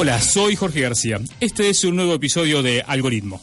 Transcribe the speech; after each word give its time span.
Hola, 0.00 0.20
soy 0.20 0.54
Jorge 0.54 0.80
García. 0.80 1.18
Este 1.40 1.70
es 1.70 1.82
un 1.82 1.96
nuevo 1.96 2.14
episodio 2.14 2.62
de 2.62 2.82
Algoritmo. 2.86 3.40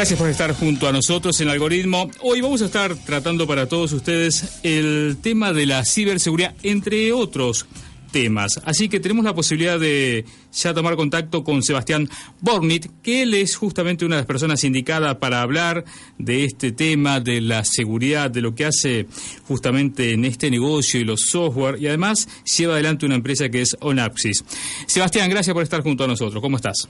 Gracias 0.00 0.18
por 0.18 0.30
estar 0.30 0.54
junto 0.54 0.88
a 0.88 0.92
nosotros 0.92 1.38
en 1.42 1.50
Algoritmo. 1.50 2.10
Hoy 2.22 2.40
vamos 2.40 2.62
a 2.62 2.64
estar 2.64 2.96
tratando 2.96 3.46
para 3.46 3.66
todos 3.66 3.92
ustedes 3.92 4.58
el 4.62 5.18
tema 5.20 5.52
de 5.52 5.66
la 5.66 5.84
ciberseguridad, 5.84 6.54
entre 6.62 7.12
otros 7.12 7.66
temas. 8.10 8.62
Así 8.64 8.88
que 8.88 8.98
tenemos 8.98 9.26
la 9.26 9.34
posibilidad 9.34 9.78
de 9.78 10.24
ya 10.54 10.72
tomar 10.72 10.96
contacto 10.96 11.44
con 11.44 11.62
Sebastián 11.62 12.08
Bornit, 12.40 12.86
que 13.02 13.24
él 13.24 13.34
es 13.34 13.56
justamente 13.56 14.06
una 14.06 14.16
de 14.16 14.22
las 14.22 14.26
personas 14.26 14.64
indicadas 14.64 15.16
para 15.16 15.42
hablar 15.42 15.84
de 16.16 16.46
este 16.46 16.72
tema, 16.72 17.20
de 17.20 17.42
la 17.42 17.62
seguridad, 17.66 18.30
de 18.30 18.40
lo 18.40 18.54
que 18.54 18.64
hace 18.64 19.06
justamente 19.46 20.12
en 20.12 20.24
este 20.24 20.50
negocio 20.50 20.98
y 20.98 21.04
los 21.04 21.26
software, 21.26 21.76
y 21.78 21.88
además 21.88 22.26
lleva 22.56 22.72
adelante 22.72 23.04
una 23.04 23.16
empresa 23.16 23.50
que 23.50 23.60
es 23.60 23.76
Onapsis. 23.80 24.46
Sebastián, 24.86 25.28
gracias 25.28 25.52
por 25.52 25.62
estar 25.62 25.82
junto 25.82 26.04
a 26.04 26.06
nosotros. 26.06 26.40
¿Cómo 26.40 26.56
estás? 26.56 26.88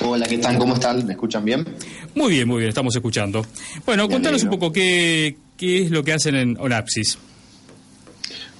Hola, 0.00 0.26
¿qué 0.26 0.38
tal? 0.38 0.58
¿Cómo 0.58 0.74
están? 0.74 1.06
¿Me 1.06 1.12
escuchan 1.12 1.44
bien? 1.44 1.66
Muy 2.14 2.32
bien, 2.32 2.48
muy 2.48 2.58
bien, 2.58 2.68
estamos 2.68 2.94
escuchando. 2.94 3.44
Bueno, 3.84 4.08
contanos 4.08 4.42
un 4.42 4.50
poco 4.50 4.72
qué, 4.72 5.36
qué 5.56 5.82
es 5.82 5.90
lo 5.90 6.02
que 6.02 6.12
hacen 6.12 6.34
en 6.34 6.56
Onapsis. 6.58 7.18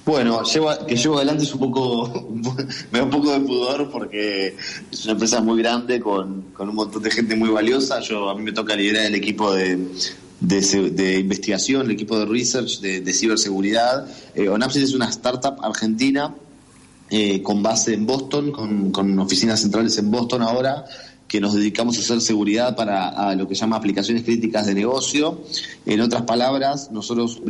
Bueno, 0.05 0.41
que 0.87 0.95
llevo 0.95 1.17
adelante 1.17 1.43
es 1.43 1.53
un 1.53 1.59
poco, 1.59 2.29
me 2.91 2.99
da 2.99 3.05
un 3.05 3.11
poco 3.11 3.31
de 3.31 3.39
pudor 3.41 3.91
porque 3.91 4.55
es 4.91 5.03
una 5.03 5.13
empresa 5.13 5.41
muy 5.41 5.61
grande 5.61 5.99
con, 5.99 6.45
un 6.57 6.75
montón 6.75 7.03
de 7.03 7.11
gente 7.11 7.35
muy 7.35 7.49
valiosa. 7.49 7.99
Yo 7.99 8.29
a 8.29 8.35
mí 8.35 8.41
me 8.41 8.51
toca 8.51 8.75
liderar 8.75 9.05
el 9.05 9.15
equipo 9.15 9.53
de, 9.53 9.77
de, 10.39 11.19
investigación, 11.19 11.85
el 11.85 11.91
equipo 11.91 12.17
de 12.17 12.25
research 12.25 12.79
de, 12.79 13.13
ciberseguridad. 13.13 14.07
Eh, 14.33 14.49
Onapsis 14.49 14.83
es 14.83 14.93
una 14.95 15.07
startup 15.09 15.63
argentina 15.63 16.33
eh, 17.11 17.43
con 17.43 17.61
base 17.61 17.93
en 17.93 18.07
Boston, 18.07 18.51
con, 18.51 18.91
con 18.91 19.19
oficinas 19.19 19.59
centrales 19.59 19.97
en 19.97 20.09
Boston 20.09 20.41
ahora 20.41 20.85
que 21.31 21.39
nos 21.39 21.53
dedicamos 21.53 21.97
a 21.97 22.01
hacer 22.01 22.19
seguridad 22.19 22.75
para 22.75 23.33
lo 23.35 23.47
que 23.47 23.55
se 23.55 23.61
llama 23.61 23.77
aplicaciones 23.77 24.23
críticas 24.23 24.65
de 24.65 24.73
negocio. 24.73 25.41
En 25.85 26.01
otras 26.01 26.23
palabras, 26.23 26.91
nosotros 26.91 27.41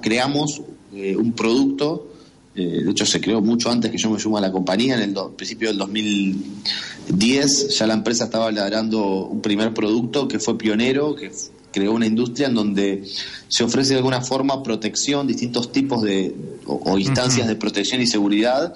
creamos 0.00 0.62
eh, 0.94 1.16
un 1.16 1.32
producto, 1.32 2.12
eh, 2.54 2.82
de 2.84 2.90
hecho 2.92 3.04
se 3.04 3.20
creó 3.20 3.40
mucho 3.40 3.72
antes 3.72 3.90
que 3.90 3.98
yo 3.98 4.08
me 4.08 4.20
sumo 4.20 4.38
a 4.38 4.40
la 4.40 4.52
compañía, 4.52 4.94
en 4.94 5.02
el 5.02 5.16
principio 5.36 5.66
del 5.66 5.78
2010 5.78 7.76
ya 7.76 7.88
la 7.88 7.94
empresa 7.94 8.26
estaba 8.26 8.52
ladrando 8.52 9.26
un 9.26 9.40
primer 9.40 9.74
producto 9.74 10.28
que 10.28 10.38
fue 10.38 10.56
pionero, 10.56 11.16
que 11.16 11.32
creó 11.72 11.90
una 11.90 12.06
industria 12.06 12.46
en 12.46 12.54
donde 12.54 13.02
se 13.48 13.64
ofrece 13.64 13.94
de 13.94 13.96
alguna 13.96 14.20
forma 14.20 14.62
protección, 14.62 15.26
distintos 15.26 15.72
tipos 15.72 16.02
de 16.02 16.32
o, 16.66 16.96
instancias 16.98 17.48
de 17.48 17.56
protección 17.56 18.00
y 18.00 18.06
seguridad 18.06 18.72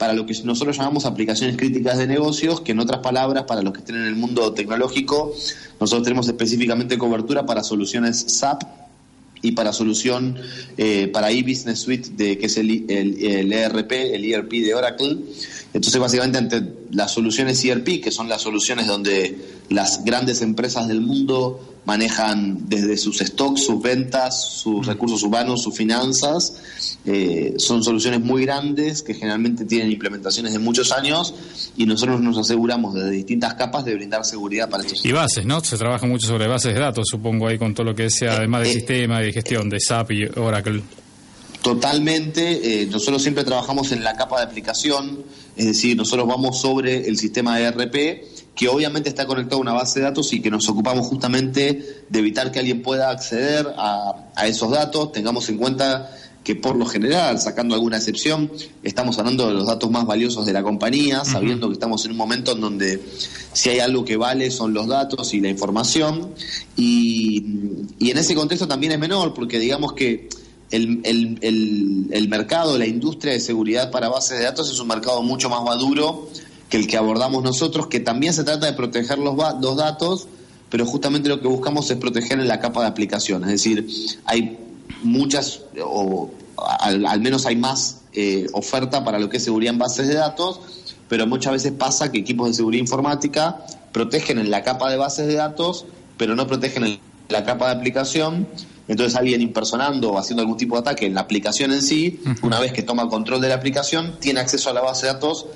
para 0.00 0.14
lo 0.14 0.24
que 0.24 0.32
nosotros 0.44 0.78
llamamos 0.78 1.04
aplicaciones 1.04 1.58
críticas 1.58 1.98
de 1.98 2.06
negocios, 2.06 2.62
que 2.62 2.72
en 2.72 2.80
otras 2.80 3.00
palabras, 3.00 3.44
para 3.44 3.60
los 3.60 3.74
que 3.74 3.80
estén 3.80 3.96
en 3.96 4.06
el 4.06 4.16
mundo 4.16 4.54
tecnológico, 4.54 5.34
nosotros 5.78 6.04
tenemos 6.04 6.26
específicamente 6.26 6.96
cobertura 6.96 7.44
para 7.44 7.62
soluciones 7.62 8.24
SAP 8.28 8.62
y 9.42 9.52
para 9.52 9.74
solución 9.74 10.38
eh, 10.78 11.08
para 11.08 11.30
e-Business 11.30 11.80
Suite, 11.80 12.08
de, 12.16 12.38
que 12.38 12.46
es 12.46 12.56
el, 12.56 12.86
el, 12.88 13.52
ERP, 13.52 13.92
el 13.92 14.24
ERP 14.24 14.50
de 14.50 14.74
Oracle. 14.74 15.18
Entonces, 15.72 16.00
básicamente, 16.00 16.38
ante 16.38 16.62
las 16.90 17.12
soluciones 17.12 17.64
ERP, 17.64 18.02
que 18.02 18.10
son 18.10 18.28
las 18.28 18.42
soluciones 18.42 18.86
donde 18.86 19.38
las 19.68 20.04
grandes 20.04 20.42
empresas 20.42 20.88
del 20.88 21.00
mundo 21.00 21.60
manejan 21.84 22.68
desde 22.68 22.96
sus 22.96 23.18
stocks, 23.18 23.64
sus 23.64 23.80
ventas, 23.80 24.60
sus 24.60 24.86
recursos 24.86 25.22
humanos, 25.22 25.62
sus 25.62 25.76
finanzas. 25.76 26.96
Eh, 27.06 27.54
son 27.56 27.82
soluciones 27.82 28.20
muy 28.20 28.44
grandes 28.44 29.02
que 29.02 29.14
generalmente 29.14 29.64
tienen 29.64 29.90
implementaciones 29.90 30.52
de 30.52 30.58
muchos 30.58 30.92
años 30.92 31.34
y 31.76 31.86
nosotros 31.86 32.20
nos 32.20 32.36
aseguramos 32.36 32.94
desde 32.94 33.10
distintas 33.10 33.54
capas 33.54 33.84
de 33.84 33.94
brindar 33.94 34.24
seguridad 34.24 34.68
para 34.68 34.84
estos. 34.84 35.04
Y 35.04 35.12
bases, 35.12 35.46
¿no? 35.46 35.60
Se 35.60 35.78
trabaja 35.78 36.06
mucho 36.06 36.26
sobre 36.26 36.46
bases 36.48 36.74
de 36.74 36.80
datos, 36.80 37.06
supongo, 37.08 37.48
ahí 37.48 37.58
con 37.58 37.74
todo 37.74 37.86
lo 37.86 37.94
que 37.94 38.10
sea, 38.10 38.36
además 38.36 38.62
del 38.62 38.70
eh, 38.70 38.74
sistema 38.74 39.20
de 39.20 39.32
gestión 39.32 39.70
de 39.70 39.80
SAP 39.80 40.12
y 40.12 40.24
Oracle. 40.36 40.82
Totalmente, 41.62 42.82
eh, 42.82 42.86
nosotros 42.86 43.20
siempre 43.22 43.44
trabajamos 43.44 43.92
en 43.92 44.02
la 44.02 44.16
capa 44.16 44.38
de 44.38 44.44
aplicación, 44.44 45.24
es 45.56 45.66
decir, 45.66 45.94
nosotros 45.94 46.26
vamos 46.26 46.58
sobre 46.58 47.06
el 47.06 47.18
sistema 47.18 47.58
de 47.58 47.64
ERP, 47.64 48.24
que 48.54 48.68
obviamente 48.68 49.10
está 49.10 49.26
conectado 49.26 49.58
a 49.58 49.60
una 49.60 49.72
base 49.74 50.00
de 50.00 50.06
datos 50.06 50.32
y 50.32 50.40
que 50.40 50.50
nos 50.50 50.68
ocupamos 50.70 51.06
justamente 51.06 52.02
de 52.08 52.18
evitar 52.18 52.50
que 52.50 52.60
alguien 52.60 52.82
pueda 52.82 53.10
acceder 53.10 53.66
a, 53.76 54.46
esos 54.46 54.70
datos. 54.70 55.12
Tengamos 55.12 55.48
en 55.50 55.58
cuenta 55.58 56.10
que 56.42 56.56
por 56.56 56.76
lo 56.76 56.86
general, 56.86 57.38
sacando 57.38 57.74
alguna 57.74 57.98
excepción, 57.98 58.50
estamos 58.82 59.18
hablando 59.18 59.46
de 59.46 59.52
los 59.52 59.66
datos 59.66 59.90
más 59.90 60.06
valiosos 60.06 60.46
de 60.46 60.54
la 60.54 60.62
compañía, 60.62 61.26
sabiendo 61.26 61.68
que 61.68 61.74
estamos 61.74 62.02
en 62.06 62.12
un 62.12 62.16
momento 62.16 62.52
en 62.52 62.60
donde 62.62 63.00
si 63.52 63.68
hay 63.68 63.80
algo 63.80 64.02
que 64.04 64.16
vale 64.16 64.50
son 64.50 64.72
los 64.72 64.86
datos 64.86 65.34
y 65.34 65.40
la 65.40 65.48
información. 65.50 66.34
Y, 66.74 67.44
y 67.98 68.10
en 68.10 68.16
ese 68.16 68.34
contexto 68.34 68.66
también 68.66 68.92
es 68.92 68.98
menor, 68.98 69.34
porque 69.34 69.58
digamos 69.58 69.92
que 69.92 70.28
el, 70.70 71.00
el, 71.04 72.08
el, 72.10 72.28
mercado, 72.28 72.78
la 72.78 72.86
industria 72.86 73.32
de 73.32 73.40
seguridad 73.40 73.90
para 73.90 74.08
bases 74.08 74.38
de 74.38 74.44
datos 74.44 74.70
es 74.70 74.78
un 74.78 74.88
mercado 74.88 75.22
mucho 75.22 75.50
más 75.50 75.62
maduro 75.64 76.28
que 76.68 76.76
el 76.76 76.86
que 76.86 76.96
abordamos 76.96 77.42
nosotros, 77.42 77.88
que 77.88 77.98
también 77.98 78.32
se 78.32 78.44
trata 78.44 78.66
de 78.66 78.72
proteger 78.74 79.18
los, 79.18 79.36
los 79.60 79.76
datos, 79.76 80.28
pero 80.70 80.86
justamente 80.86 81.28
lo 81.28 81.40
que 81.40 81.48
buscamos 81.48 81.90
es 81.90 81.96
proteger 81.96 82.38
en 82.38 82.46
la 82.46 82.60
capa 82.60 82.82
de 82.82 82.86
aplicación. 82.86 83.42
Es 83.42 83.50
decir, 83.50 83.88
hay 84.24 84.56
muchas, 85.02 85.62
o 85.84 86.30
al, 86.56 87.20
menos 87.20 87.46
hay 87.46 87.56
más 87.56 88.02
eh, 88.12 88.46
oferta 88.52 89.04
para 89.04 89.18
lo 89.18 89.28
que 89.28 89.38
es 89.38 89.44
seguridad 89.44 89.72
en 89.72 89.78
bases 89.78 90.06
de 90.06 90.14
datos, 90.14 90.60
pero 91.08 91.26
muchas 91.26 91.52
veces 91.54 91.72
pasa 91.72 92.12
que 92.12 92.18
equipos 92.18 92.46
de 92.48 92.54
seguridad 92.54 92.80
informática 92.80 93.64
protegen 93.90 94.38
en 94.38 94.50
la 94.52 94.62
capa 94.62 94.88
de 94.88 94.96
bases 94.96 95.26
de 95.26 95.34
datos, 95.34 95.86
pero 96.16 96.36
no 96.36 96.46
protegen 96.46 96.84
en 96.84 97.00
la 97.28 97.44
capa 97.44 97.66
de 97.66 97.80
aplicación 97.80 98.46
entonces 98.90 99.14
alguien 99.14 99.40
impersonando 99.40 100.10
o 100.10 100.18
haciendo 100.18 100.42
algún 100.42 100.56
tipo 100.56 100.74
de 100.74 100.80
ataque 100.80 101.06
en 101.06 101.14
la 101.14 101.20
aplicación 101.20 101.72
en 101.72 101.80
sí, 101.80 102.20
una 102.42 102.58
vez 102.58 102.72
que 102.72 102.82
toma 102.82 103.08
control 103.08 103.40
de 103.40 103.48
la 103.48 103.54
aplicación, 103.54 104.16
tiene 104.18 104.40
acceso 104.40 104.68
a 104.68 104.72
la 104.72 104.80
base 104.80 105.06
de 105.06 105.12
datos, 105.12 105.46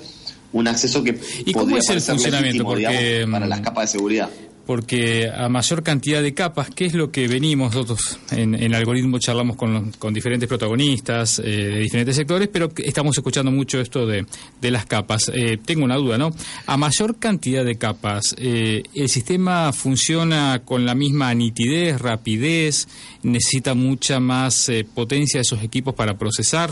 un 0.53 0.69
acceso 0.69 1.03
que 1.03 1.19
¿Y 1.45 1.51
cómo 1.51 1.75
es 1.75 1.89
el 1.89 1.99
funcionamiento? 1.99 2.63
Porque, 2.63 3.27
para 3.29 3.45
las 3.45 3.59
capas 3.59 3.91
de 3.91 3.97
seguridad 3.97 4.29
porque 4.65 5.29
a 5.29 5.47
mayor 5.49 5.83
cantidad 5.83 6.21
de 6.21 6.33
capas, 6.33 6.69
¿qué 6.69 6.85
es 6.85 6.93
lo 6.93 7.11
que 7.11 7.27
venimos 7.27 7.73
nosotros 7.73 8.19
en, 8.31 8.55
el 8.55 8.73
algoritmo? 8.73 9.19
Charlamos 9.19 9.55
con, 9.55 10.13
diferentes 10.13 10.47
protagonistas 10.47 11.39
eh, 11.39 11.43
de 11.43 11.79
diferentes 11.79 12.15
sectores, 12.15 12.47
pero 12.47 12.71
estamos 12.77 13.17
escuchando 13.17 13.51
mucho 13.51 13.79
esto 13.79 14.05
de, 14.05 14.25
de 14.61 14.71
las 14.71 14.85
capas. 14.85 15.31
Eh, 15.33 15.57
tengo 15.63 15.83
una 15.83 15.95
duda, 15.95 16.17
¿no? 16.17 16.31
A 16.65 16.77
mayor 16.77 17.17
cantidad 17.17 17.63
de 17.63 17.75
capas, 17.75 18.35
eh, 18.37 18.83
¿el 18.93 19.09
sistema 19.09 19.71
funciona 19.73 20.61
con 20.65 20.85
la 20.85 20.95
misma 20.95 21.33
nitidez, 21.33 22.01
rapidez? 22.01 22.87
¿Necesita 23.23 23.73
mucha 23.73 24.19
más 24.19 24.71
potencia 24.93 25.39
de 25.39 25.43
esos 25.43 25.63
equipos 25.63 25.93
para 25.93 26.17
procesar? 26.17 26.71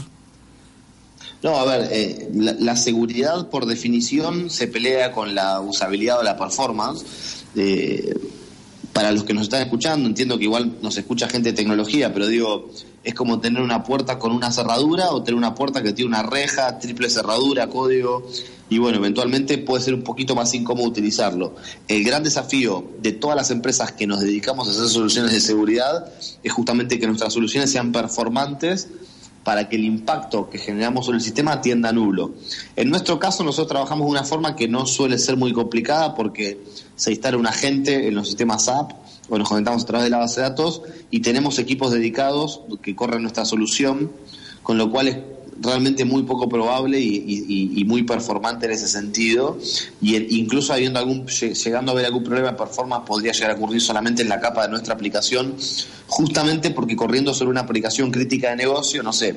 No, 1.44 1.58
a 1.58 1.66
ver, 1.66 2.30
la, 2.34 2.76
seguridad 2.78 3.50
por 3.50 3.66
definición 3.66 4.50
se 4.50 4.70
pelea 4.70 5.12
con 5.12 5.36
la 5.36 5.60
usabilidad 5.60 6.20
o 6.20 6.24
la 6.24 6.38
performance 6.38 7.04
eh, 7.58 8.14
para 8.94 9.12
los 9.12 9.26
que 9.26 9.34
nos 9.34 9.44
están 9.44 9.62
escuchando, 9.62 10.08
entiendo 10.08 10.38
que 10.38 10.46
igual 10.46 10.78
nos 10.82 10.98
escucha 10.98 11.28
gente 11.28 11.50
de 11.50 11.56
tecnología, 11.56 12.14
pero 12.14 12.28
digo, 12.28 12.70
es 13.04 13.14
como 13.14 13.42
tener 13.42 13.62
una 13.62 13.84
puerta 13.84 14.18
con 14.20 14.32
una 14.32 14.52
cerradura 14.52 15.10
o 15.12 15.22
tener 15.22 15.36
una 15.36 15.54
puerta 15.54 15.84
que 15.84 15.92
tiene 15.92 16.08
una 16.08 16.24
reja, 16.24 16.80
triple 16.80 17.10
cerradura, 17.10 17.68
código, 17.68 18.26
y 18.70 18.78
bueno, 18.78 19.00
eventualmente 19.00 19.58
puede 19.58 19.84
ser 19.84 19.96
un 19.96 20.04
poquito 20.04 20.36
más 20.36 20.54
incómodo 20.54 20.88
utilizarlo. 20.88 21.56
El 21.90 22.06
gran 22.06 22.24
desafío 22.24 22.86
de 23.02 23.12
todas 23.12 23.36
las 23.36 23.52
empresas 23.52 23.92
que 23.92 24.08
nos 24.08 24.22
dedicamos 24.22 24.68
a 24.68 24.72
hacer 24.72 24.88
soluciones 24.88 25.34
de 25.34 25.42
seguridad 25.42 26.06
es 26.42 26.54
justamente 26.54 27.00
que 27.00 27.08
nuestras 27.08 27.34
soluciones 27.34 27.70
sean 27.70 27.92
performantes 27.92 28.88
para 29.44 29.68
que 29.68 29.76
el 29.76 29.86
impacto 29.86 30.50
que 30.50 30.58
generamos 30.58 31.06
sobre 31.06 31.18
el 31.18 31.24
sistema 31.24 31.62
tienda 31.62 31.90
a 31.90 31.94
nulo. 31.94 32.32
En 32.76 32.90
nuestro 32.90 33.20
caso, 33.20 33.44
nosotros 33.44 33.68
trabajamos 33.68 34.06
de 34.08 34.12
una 34.12 34.24
forma 34.24 34.56
que 34.56 34.68
no 34.68 34.86
suele 34.86 35.18
ser 35.18 35.38
muy 35.38 35.54
complicada 35.54 36.16
porque 36.16 36.60
se 36.96 37.12
instala 37.12 37.38
un 37.38 37.48
agente 37.48 38.08
en 38.08 38.16
los 38.16 38.28
sistemas 38.28 38.66
SAP 38.66 38.92
o 39.30 39.38
nos 39.38 39.50
conectamos 39.50 39.84
a 39.84 39.86
través 39.86 40.06
de 40.06 40.10
la 40.10 40.20
base 40.20 40.42
de 40.42 40.50
datos 40.50 40.82
y 41.10 41.20
tenemos 41.22 41.60
equipos 41.60 41.92
dedicados 41.92 42.62
que 42.82 42.96
corren 42.96 43.22
nuestra 43.22 43.46
solución, 43.46 44.12
con 44.62 44.78
lo 44.78 44.92
cual 44.92 45.08
es 45.08 45.18
realmente 45.62 46.06
muy 46.06 46.24
poco 46.24 46.50
probable 46.50 47.00
y, 47.00 47.84
muy 47.86 48.04
performante 48.04 48.66
en 48.66 48.72
ese 48.72 48.88
sentido. 48.88 49.58
Y 50.02 50.40
incluso 50.40 50.74
habiendo 50.74 51.00
algún, 51.00 51.26
llegando 51.28 51.92
a 51.92 51.94
haber 51.94 52.06
algún 52.06 52.24
problema 52.24 52.52
de 52.52 52.58
performance, 52.58 53.06
podría 53.06 53.32
llegar 53.32 53.52
a 53.52 53.54
ocurrir 53.56 53.82
solamente 53.82 54.22
en 54.22 54.30
la 54.30 54.40
capa 54.40 54.64
de 54.64 54.70
nuestra 54.70 54.94
aplicación, 54.94 55.56
justamente 56.08 56.72
porque 56.72 56.96
corriendo 56.96 57.34
sobre 57.34 57.52
una 57.52 57.62
aplicación 57.62 58.12
crítica 58.12 58.50
de 58.50 58.56
negocio, 58.56 59.04
no 59.04 59.14
sé, 59.14 59.36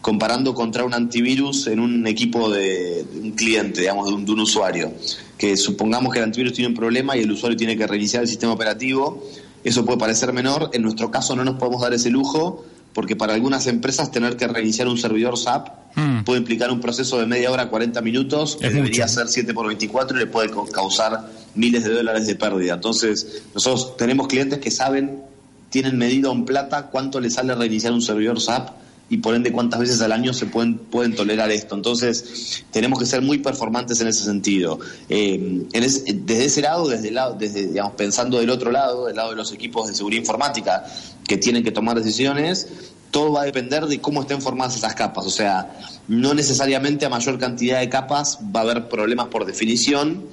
comparando 0.00 0.54
contra 0.54 0.84
un 0.84 0.94
antivirus 0.94 1.68
en 1.68 1.78
un 1.78 2.06
equipo 2.06 2.50
de, 2.50 3.04
un 3.22 3.32
cliente, 3.32 3.82
digamos, 3.82 4.08
de 4.08 4.14
un, 4.14 4.24
de 4.24 4.32
un, 4.32 4.40
usuario. 4.40 4.92
Que 5.38 5.56
supongamos 5.56 6.12
que 6.12 6.18
el 6.18 6.24
antivirus 6.24 6.52
tiene 6.52 6.68
un 6.68 6.74
problema 6.74 7.16
y 7.16 7.20
el 7.20 7.30
usuario 7.30 7.56
tiene 7.56 7.76
que 7.76 7.86
reiniciar 7.86 8.22
el 8.22 8.28
sistema 8.28 8.52
operativo, 8.52 9.22
eso 9.64 9.84
puede 9.84 9.98
parecer 9.98 10.32
menor, 10.32 10.70
en 10.72 10.82
nuestro 10.82 11.10
caso 11.10 11.36
no 11.36 11.44
nos 11.44 11.54
podemos 11.54 11.80
dar 11.80 11.94
ese 11.94 12.10
lujo 12.10 12.64
porque 12.94 13.16
para 13.16 13.34
algunas 13.34 13.66
empresas 13.66 14.10
tener 14.10 14.36
que 14.36 14.46
reiniciar 14.46 14.88
un 14.88 14.98
servidor 14.98 15.38
SAP 15.38 15.68
hmm. 15.96 16.24
puede 16.24 16.40
implicar 16.40 16.70
un 16.70 16.80
proceso 16.80 17.18
de 17.18 17.26
media 17.26 17.50
hora, 17.50 17.68
40 17.68 18.00
minutos, 18.02 18.56
que 18.60 18.70
debería 18.70 19.08
ser 19.08 19.28
7 19.28 19.54
por 19.54 19.66
24 19.66 20.16
y 20.16 20.20
le 20.20 20.26
puede 20.26 20.50
causar 20.72 21.30
miles 21.54 21.84
de 21.84 21.90
dólares 21.94 22.26
de 22.26 22.34
pérdida. 22.34 22.74
Entonces, 22.74 23.42
nosotros 23.54 23.96
tenemos 23.96 24.28
clientes 24.28 24.58
que 24.58 24.70
saben, 24.70 25.22
tienen 25.70 25.96
medido 25.96 26.32
en 26.32 26.44
plata 26.44 26.88
cuánto 26.88 27.20
les 27.20 27.34
sale 27.34 27.54
reiniciar 27.54 27.92
un 27.92 28.02
servidor 28.02 28.40
SAP 28.40 28.81
y 29.12 29.18
por 29.18 29.34
ende 29.34 29.52
cuántas 29.52 29.78
veces 29.78 30.00
al 30.00 30.10
año 30.10 30.32
se 30.32 30.46
pueden, 30.46 30.78
pueden 30.78 31.14
tolerar 31.14 31.50
esto. 31.50 31.74
Entonces, 31.74 32.64
tenemos 32.70 32.98
que 32.98 33.04
ser 33.04 33.20
muy 33.20 33.36
performantes 33.36 34.00
en 34.00 34.08
ese 34.08 34.24
sentido. 34.24 34.80
Eh, 35.10 35.66
desde 35.70 36.46
ese 36.46 36.62
lado, 36.62 36.88
desde, 36.88 37.08
el 37.08 37.16
lado, 37.16 37.36
desde 37.38 37.66
digamos, 37.66 37.92
pensando 37.92 38.38
del 38.38 38.48
otro 38.48 38.70
lado, 38.70 39.08
del 39.08 39.16
lado 39.16 39.28
de 39.28 39.36
los 39.36 39.52
equipos 39.52 39.86
de 39.88 39.94
seguridad 39.94 40.22
informática 40.22 40.86
que 41.28 41.36
tienen 41.36 41.62
que 41.62 41.70
tomar 41.72 41.98
decisiones, 41.98 42.68
todo 43.10 43.32
va 43.32 43.42
a 43.42 43.44
depender 43.44 43.84
de 43.84 44.00
cómo 44.00 44.22
estén 44.22 44.40
formadas 44.40 44.76
esas 44.76 44.94
capas. 44.94 45.26
O 45.26 45.30
sea, 45.30 45.78
no 46.08 46.32
necesariamente 46.32 47.04
a 47.04 47.10
mayor 47.10 47.38
cantidad 47.38 47.80
de 47.80 47.90
capas 47.90 48.38
va 48.44 48.60
a 48.60 48.62
haber 48.62 48.88
problemas 48.88 49.26
por 49.26 49.44
definición. 49.44 50.24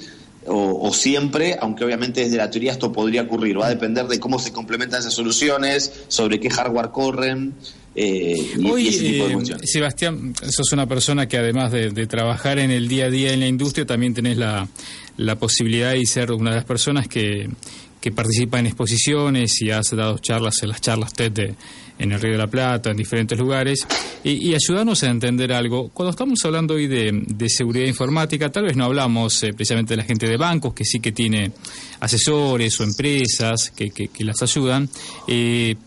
O, 0.48 0.88
o, 0.88 0.94
siempre, 0.94 1.58
aunque 1.62 1.84
obviamente 1.84 2.22
desde 2.22 2.38
la 2.38 2.50
teoría 2.50 2.72
esto 2.72 2.94
podría 2.94 3.24
ocurrir, 3.24 3.60
va 3.60 3.68
a 3.68 3.70
depender 3.70 4.08
de 4.08 4.22
cómo 4.22 4.40
se 4.40 4.54
complementan 4.54 5.02
esas 5.02 5.14
soluciones, 5.14 5.92
sobre 6.08 6.40
qué 6.40 6.50
hardware 6.50 6.92
corren, 6.92 7.56
eh, 7.95 8.53
Hoy, 8.69 8.88
eh, 8.88 9.38
Sebastián, 9.63 10.33
sos 10.50 10.71
una 10.71 10.88
persona 10.88 11.27
que 11.27 11.38
además 11.38 11.71
de, 11.71 12.07
trabajar 12.07 12.59
en 12.59 12.71
el 12.71 12.88
día 12.88 13.06
a 13.06 13.09
día 13.09 13.33
en 13.33 13.39
la 13.39 13.47
industria, 13.47 13.86
también 13.86 14.13
tenés 14.13 14.38
la, 14.38 14.68
la 15.18 15.36
posibilidad 15.38 15.91
de 15.91 16.06
ser 16.06 16.31
una 16.31 16.51
de 16.51 16.57
las 16.57 16.65
personas 16.65 17.07
que, 17.07 17.50
que 18.00 18.12
participa 18.12 18.59
en 18.59 18.68
exposiciones 18.68 19.62
y 19.62 19.71
has 19.71 19.89
dado 19.91 20.18
charlas 20.19 20.62
en 20.63 20.69
las 20.69 20.81
charlas 20.81 21.13
TED 21.13 21.56
en 22.00 22.13
el 22.13 22.21
Río 22.21 22.31
de 22.31 22.38
la 22.38 22.47
Plata, 22.47 22.91
en 22.91 22.97
diferentes 22.97 23.38
lugares, 23.38 23.86
y, 24.24 24.50
y 24.50 24.56
ayudarnos 24.56 25.03
a 25.03 25.09
entender 25.09 25.51
algo. 25.51 25.89
Cuando 25.89 26.12
estamos 26.12 26.39
hablando 26.45 26.75
hoy 26.75 26.88
de, 26.88 27.50
seguridad 27.50 27.85
informática, 27.85 28.50
tal 28.50 28.63
vez 28.63 28.77
no 28.77 28.85
hablamos 28.85 29.44
eh, 29.44 29.51
precisamente 29.53 29.94
de 29.94 29.97
la 29.97 30.03
gente 30.06 30.25
de 30.25 30.38
bancos, 30.38 30.74
que 30.74 30.85
sí 30.85 31.01
que 31.01 31.12
tiene 31.12 31.51
asesores 32.00 32.80
o 32.80 32.85
empresas 32.85 33.71
que, 33.75 33.89
que, 33.89 34.24
las 34.24 34.42
ayudan, 34.42 34.89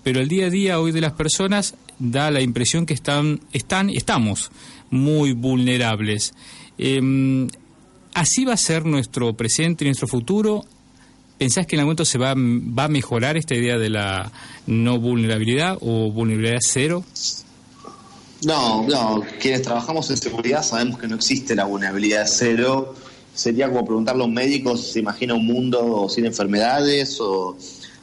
pero 0.02 0.20
el 0.20 0.28
día 0.28 0.46
a 0.46 0.50
día 0.50 0.80
hoy 0.80 0.92
de 0.92 1.00
las 1.00 1.12
personas 1.12 1.74
da 2.02 2.30
la 2.30 2.40
impresión 2.40 2.84
que 2.84 2.94
están, 2.94 3.40
están 3.52 3.88
estamos 3.88 4.50
muy 4.90 5.32
vulnerables. 5.32 6.34
Em, 6.76 7.48
¿Así 8.12 8.44
va 8.44 8.54
a 8.54 8.58
ser 8.58 8.84
nuestro 8.84 9.34
presente 9.34 9.84
y 9.84 9.88
nuestro 9.88 10.08
futuro? 10.08 10.64
¿Pensás 11.38 11.66
que 11.66 11.76
en 11.76 11.80
algún 11.80 11.90
momento 11.90 12.04
se 12.04 12.18
va, 12.18 12.34
va 12.36 12.84
a 12.84 12.88
mejorar 12.88 13.36
esta 13.36 13.54
idea 13.54 13.78
de 13.78 13.88
la 13.88 14.30
no 14.66 14.98
vulnerabilidad 14.98 15.78
o 15.80 16.10
vulnerabilidad 16.10 16.58
cero? 16.60 17.04
No, 18.44 18.86
no, 18.86 19.24
quienes 19.40 19.62
trabajamos 19.62 20.10
en 20.10 20.16
seguridad 20.16 20.62
sabemos 20.62 20.98
que 20.98 21.06
no 21.06 21.14
existe 21.14 21.54
la 21.54 21.64
vulnerabilidad 21.64 22.26
cero. 22.26 22.94
Sería 23.32 23.68
como 23.68 23.84
preguntarle 23.84 24.22
a 24.22 24.26
un 24.26 24.34
médico 24.34 24.76
si 24.76 24.92
se 24.92 24.98
imagina 24.98 25.34
un 25.34 25.46
mundo 25.46 26.08
sin 26.08 26.26
enfermedades 26.26 27.18
o, 27.20 27.56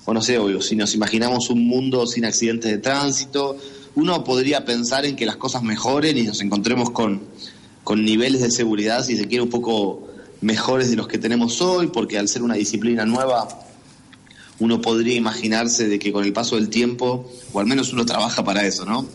o 0.06 0.14
no 0.14 0.22
sé, 0.22 0.40
o 0.40 0.62
si 0.62 0.76
nos 0.76 0.96
imaginamos 0.96 1.50
un 1.50 1.68
mundo 1.68 2.08
sin 2.08 2.26
accidentes 2.26 2.72
de 2.72 2.78
tránsito 2.80 3.58
uno 3.96 4.24
podría 4.24 4.66
pensar 4.66 5.06
en 5.06 5.16
que 5.16 5.26
las 5.26 5.38
cosas 5.38 5.64
mejoren 5.64 6.18
y 6.18 6.24
nos 6.24 6.42
encontremos 6.42 6.92
con, 6.92 7.22
con 7.84 8.04
niveles 8.04 8.42
de 8.42 8.52
seguridad, 8.52 9.04
si 9.04 9.18
se 9.18 9.28
quiere, 9.28 9.44
un 9.44 9.50
poco 9.50 10.08
mejores 10.42 10.90
de 10.90 10.96
los 10.96 11.08
que 11.08 11.18
tenemos 11.18 11.62
hoy, 11.62 11.88
porque 11.88 12.18
al 12.18 12.28
ser 12.28 12.44
una 12.44 12.56
disciplina 12.56 13.06
nueva, 13.06 13.48
uno 14.60 14.82
podría 14.82 15.16
imaginarse 15.16 15.88
de 15.88 16.00
que 16.00 16.12
con 16.12 16.24
el 16.24 16.34
paso 16.34 16.56
del 16.56 16.70
tiempo, 16.70 17.30
o 17.54 17.60
al 17.60 17.66
menos 17.66 17.94
uno 17.94 18.06
trabaja 18.06 18.44
para 18.44 18.66
eso, 18.66 18.86
¿no? 18.86 19.06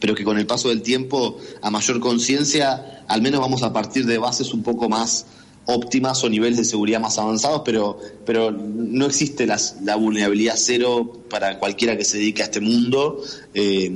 Pero 0.00 0.14
que 0.14 0.24
con 0.24 0.38
el 0.38 0.46
paso 0.46 0.68
del 0.68 0.82
tiempo, 0.82 1.38
a 1.62 1.70
mayor 1.70 2.00
conciencia, 2.00 3.04
al 3.06 3.22
menos 3.22 3.40
vamos 3.40 3.62
a 3.62 3.72
partir 3.72 4.06
de 4.06 4.18
bases 4.18 4.52
un 4.54 4.62
poco 4.62 4.88
más 4.88 5.26
óptimas 5.70 6.22
o 6.24 6.28
niveles 6.28 6.58
de 6.58 6.64
seguridad 6.64 7.00
más 7.00 7.18
avanzados, 7.18 7.62
pero, 7.64 7.98
pero 8.26 8.50
no 8.50 9.06
existe 9.06 9.46
la, 9.46 9.96
vulnerabilidad 9.96 10.54
cero 10.56 11.24
para 11.28 11.58
cualquiera 11.58 11.96
que 11.96 12.04
se 12.04 12.18
dedique 12.18 12.42
a 12.42 12.46
este 12.46 12.60
mundo. 12.60 13.22
Eh, 13.54 13.90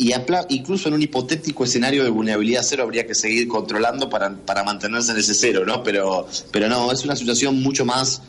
y 0.00 0.12
incluso 0.50 0.88
en 0.88 0.94
un 0.94 1.02
hipotético 1.02 1.64
escenario 1.64 2.04
de 2.04 2.10
vulnerabilidad 2.10 2.62
cero 2.62 2.84
habría 2.84 3.04
que 3.04 3.16
seguir 3.16 3.48
controlando 3.48 4.08
para, 4.08 4.32
para 4.32 4.62
mantenerse 4.62 5.10
en 5.10 5.18
ese 5.18 5.34
cero, 5.34 5.64
¿no? 5.66 5.82
Pero, 5.82 6.28
pero 6.52 6.68
no, 6.68 6.92
es 6.92 7.04
una 7.04 7.16
situación 7.16 7.60
mucho 7.60 7.84
más 7.84 8.22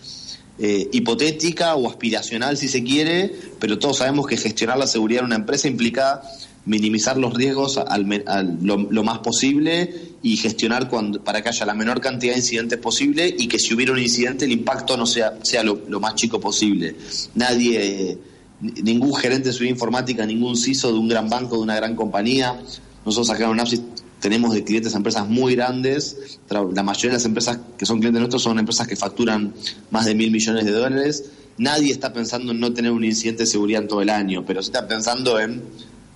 eh, 0.58 0.90
hipotética 0.92 1.76
o 1.76 1.88
aspiracional 1.88 2.58
si 2.58 2.68
se 2.68 2.84
quiere, 2.84 3.32
pero 3.60 3.78
todos 3.78 4.00
sabemos 4.00 4.26
que 4.28 4.36
gestionar 4.36 4.78
la 4.80 4.88
seguridad 4.88 5.22
en 5.22 5.28
una 5.28 5.36
empresa 5.36 5.68
implica 5.68 6.24
minimizar 6.70 7.18
los 7.18 7.34
riesgos 7.34 7.80
al, 7.80 8.06
lo, 8.62 9.04
más 9.04 9.20
posible 9.20 9.92
y 10.22 10.38
gestionar 10.38 10.88
cuando, 10.88 11.24
para 11.24 11.42
que 11.42 11.50
haya 11.50 11.66
la 11.66 11.74
menor 11.74 12.00
cantidad 12.00 12.34
de 12.34 12.40
incidentes 12.40 12.78
posible 12.78 13.36
y 13.36 13.48
que 13.48 13.58
si 13.58 13.74
hubiera 13.74 13.92
un 13.92 13.98
incidente 13.98 14.46
el 14.46 14.52
impacto 14.52 14.96
no 14.96 15.08
sea, 15.08 15.40
sea 15.42 15.64
lo, 15.64 16.00
más 16.00 16.14
chico 16.14 16.40
posible. 16.40 16.96
Nadie, 17.34 18.20
ningún 18.62 19.16
gerente 19.16 19.48
de 19.48 19.54
seguridad 19.54 19.74
informática, 19.74 20.28
ningún 20.28 20.56
CISO 20.56 20.94
de 20.94 21.00
un 21.00 21.08
gran 21.08 21.28
banco, 21.28 21.56
de 21.56 21.64
una 21.64 21.76
gran 21.76 21.96
compañía, 21.96 22.56
nosotros 23.04 23.32
acá 23.32 23.46
en 23.46 23.50
UNAPSIS 23.50 23.82
tenemos 24.20 24.54
de 24.54 24.64
clientes 24.64 24.94
empresas 24.94 25.28
muy 25.28 25.56
grandes, 25.56 26.40
la 26.50 26.84
mayoría 26.84 27.12
de 27.12 27.18
las 27.18 27.26
empresas 27.26 27.58
que 27.80 27.88
son 27.88 27.98
clientes 27.98 28.20
nuestros 28.20 28.44
son 28.44 28.60
empresas 28.60 28.88
que 28.88 28.96
facturan 28.96 29.56
más 29.90 30.06
de 30.06 30.14
mil 30.14 30.30
millones 30.30 30.66
de 30.66 30.72
dólares. 30.72 31.32
Nadie 31.58 31.92
está 31.92 32.14
pensando 32.14 32.52
en 32.52 32.60
no 32.60 32.72
tener 32.74 32.92
un 32.92 33.04
incidente 33.04 33.44
de 33.44 33.48
seguridad 33.48 33.82
en 33.82 33.88
todo 33.88 34.04
el 34.04 34.10
año, 34.10 34.46
pero 34.46 34.62
sí 34.62 34.68
está 34.68 34.88
pensando 34.88 35.40
en 35.40 35.64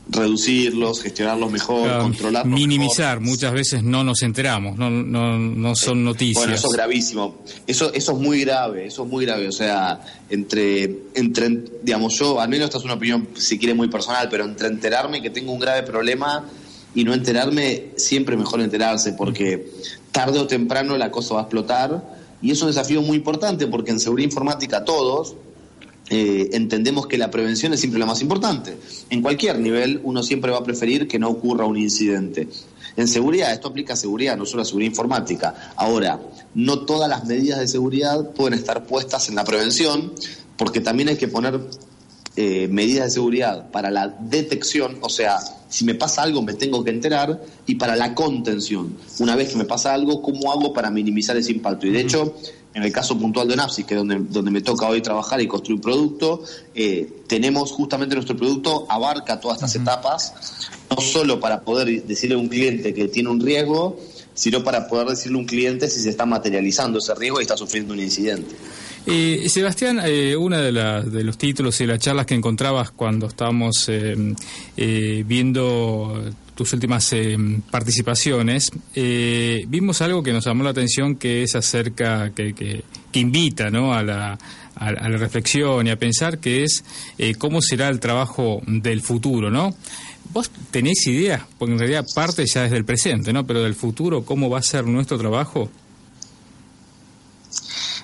reducirlos, 0.09 1.01
gestionarlos 1.01 1.51
mejor, 1.51 2.01
controlarlos 2.01 2.53
minimizar, 2.53 3.21
muchas 3.21 3.53
veces 3.53 3.83
no 3.83 4.03
nos 4.03 4.21
enteramos, 4.21 4.77
no, 4.77 4.89
no, 4.89 5.37
no 5.37 5.75
son 5.75 6.03
noticias. 6.03 6.43
Bueno, 6.43 6.55
eso 6.55 6.67
es 6.67 6.73
gravísimo. 6.73 7.35
Eso, 7.65 7.93
eso 7.93 8.11
es 8.11 8.17
muy 8.17 8.41
grave, 8.41 8.87
eso 8.87 9.03
es 9.03 9.09
muy 9.09 9.25
grave. 9.25 9.47
O 9.47 9.51
sea, 9.51 10.01
entre, 10.29 11.03
entre, 11.15 11.63
digamos, 11.81 12.17
yo, 12.19 12.39
al 12.39 12.49
menos 12.49 12.65
esta 12.65 12.79
es 12.79 12.83
una 12.83 12.95
opinión, 12.95 13.29
si 13.35 13.57
quiere, 13.57 13.73
muy 13.73 13.87
personal, 13.87 14.27
pero 14.29 14.43
entre 14.43 14.67
enterarme 14.67 15.21
que 15.21 15.29
tengo 15.29 15.53
un 15.53 15.59
grave 15.59 15.83
problema 15.83 16.45
y 16.93 17.03
no 17.03 17.13
enterarme, 17.13 17.91
siempre 17.95 18.35
mejor 18.35 18.61
enterarse, 18.61 19.13
porque 19.13 19.71
tarde 20.11 20.37
o 20.39 20.47
temprano 20.47 20.97
la 20.97 21.11
cosa 21.11 21.35
va 21.35 21.39
a 21.41 21.43
explotar. 21.43 22.23
Y 22.41 22.51
es 22.51 22.61
un 22.61 22.67
desafío 22.67 23.01
muy 23.01 23.17
importante, 23.17 23.67
porque 23.67 23.91
en 23.91 24.01
seguridad 24.01 24.25
informática 24.25 24.83
todos, 24.83 25.35
eh, 26.09 26.49
entendemos 26.53 27.07
que 27.07 27.17
la 27.17 27.31
prevención 27.31 27.73
es 27.73 27.79
siempre 27.79 27.99
lo 27.99 28.05
más 28.05 28.21
importante. 28.21 28.77
En 29.09 29.21
cualquier 29.21 29.59
nivel 29.59 30.01
uno 30.03 30.23
siempre 30.23 30.51
va 30.51 30.57
a 30.57 30.63
preferir 30.63 31.07
que 31.07 31.19
no 31.19 31.29
ocurra 31.29 31.65
un 31.65 31.77
incidente. 31.77 32.47
En 32.95 33.07
seguridad, 33.07 33.51
esto 33.51 33.69
aplica 33.69 33.93
a 33.93 33.95
seguridad, 33.95 34.37
no 34.37 34.45
solo 34.45 34.61
a 34.61 34.65
seguridad 34.65 34.91
informática. 34.91 35.73
Ahora, 35.75 36.19
no 36.53 36.85
todas 36.85 37.09
las 37.09 37.25
medidas 37.25 37.59
de 37.59 37.67
seguridad 37.67 38.31
pueden 38.31 38.53
estar 38.53 38.85
puestas 38.85 39.29
en 39.29 39.35
la 39.35 39.43
prevención, 39.43 40.13
porque 40.57 40.79
también 40.79 41.09
hay 41.09 41.17
que 41.17 41.27
poner 41.27 41.59
eh, 42.35 42.67
medidas 42.67 43.05
de 43.05 43.11
seguridad 43.11 43.71
para 43.71 43.89
la 43.89 44.07
detección, 44.07 44.97
o 45.01 45.09
sea, 45.09 45.39
si 45.69 45.85
me 45.85 45.95
pasa 45.95 46.23
algo 46.23 46.41
me 46.41 46.53
tengo 46.53 46.83
que 46.83 46.91
enterar, 46.91 47.43
y 47.65 47.75
para 47.75 47.95
la 47.95 48.13
contención. 48.13 48.95
Una 49.19 49.35
vez 49.35 49.49
que 49.49 49.55
me 49.55 49.65
pasa 49.65 49.93
algo, 49.93 50.21
¿cómo 50.21 50.51
hago 50.51 50.73
para 50.73 50.91
minimizar 50.91 51.35
ese 51.37 51.51
impacto? 51.51 51.87
Y 51.87 51.91
de 51.91 52.01
hecho, 52.01 52.35
en 52.73 52.83
el 52.83 52.91
caso 52.91 53.17
puntual 53.17 53.47
de 53.47 53.55
Napsis, 53.55 53.85
que 53.85 53.93
es 53.93 53.99
donde, 53.99 54.19
donde 54.19 54.51
me 54.51 54.61
toca 54.61 54.87
hoy 54.87 55.01
trabajar 55.01 55.39
y 55.41 55.47
construir 55.47 55.79
producto, 55.79 56.43
eh, 56.73 57.07
tenemos 57.27 57.71
justamente 57.71 58.15
nuestro 58.15 58.35
producto 58.35 58.85
abarca 58.89 59.39
todas 59.39 59.57
estas 59.57 59.75
etapas, 59.75 60.33
no 60.89 61.01
solo 61.01 61.39
para 61.39 61.61
poder 61.61 62.03
decirle 62.03 62.35
a 62.35 62.39
un 62.39 62.47
cliente 62.47 62.93
que 62.93 63.07
tiene 63.07 63.29
un 63.29 63.39
riesgo, 63.39 63.99
sino 64.33 64.63
para 64.63 64.87
poder 64.87 65.07
decirle 65.07 65.37
a 65.37 65.41
un 65.41 65.45
cliente 65.45 65.87
si 65.87 65.99
se 65.99 66.09
está 66.09 66.25
materializando 66.25 66.97
ese 66.97 67.13
riesgo 67.13 67.39
y 67.39 67.43
está 67.43 67.55
sufriendo 67.55 67.93
un 67.93 67.99
incidente. 67.99 68.55
Eh, 69.05 69.47
Sebastián, 69.49 69.99
eh, 70.03 70.35
uno 70.35 70.57
de, 70.57 70.71
de, 70.71 71.23
los 71.23 71.37
títulos 71.37 71.79
y 71.81 71.85
las 71.85 71.99
charlas 71.99 72.25
que 72.25 72.33
encontrabas 72.33 72.89
cuando 72.91 73.27
estábamos 73.27 73.89
eh 73.89 75.23
viendo 75.25 76.23
tus 76.55 76.73
últimas 76.73 77.11
eh, 77.13 77.37
participaciones, 77.71 78.71
vimos 79.67 80.01
algo 80.01 80.21
que 80.21 80.33
nos 80.33 80.45
llamó 80.45 80.63
la 80.63 80.69
atención 80.69 81.15
que 81.15 81.43
es 81.43 81.55
acerca, 81.55 82.31
que, 82.31 82.53
que, 82.53 82.83
que 83.11 83.19
invita 83.19 83.69
¿no? 83.69 83.93
a, 83.93 84.03
la, 84.03 84.37
a, 84.75 84.87
a, 84.87 85.09
la 85.09 85.17
reflexión 85.17 85.87
y 85.87 85.89
a 85.89 85.97
pensar, 85.97 86.39
que 86.39 86.63
es 86.63 86.83
cómo 87.37 87.61
será 87.61 87.89
el 87.89 87.99
trabajo 87.99 88.61
del 88.67 89.01
futuro, 89.01 89.49
¿no? 89.49 89.75
¿Vos 90.31 90.49
tenés 90.71 91.05
idea? 91.07 91.47
Porque 91.59 91.73
en 91.73 91.79
realidad 91.79 92.05
parte 92.15 92.45
ya 92.45 92.63
desde 92.63 92.77
el 92.77 92.85
presente, 92.85 93.31
¿no? 93.31 93.45
Pero 93.45 93.61
del 93.61 93.75
futuro, 93.75 94.23
¿cómo 94.25 94.49
va 94.49 94.59
a 94.59 94.63
ser 94.63 94.85
nuestro 94.85 95.17
trabajo? 95.17 95.69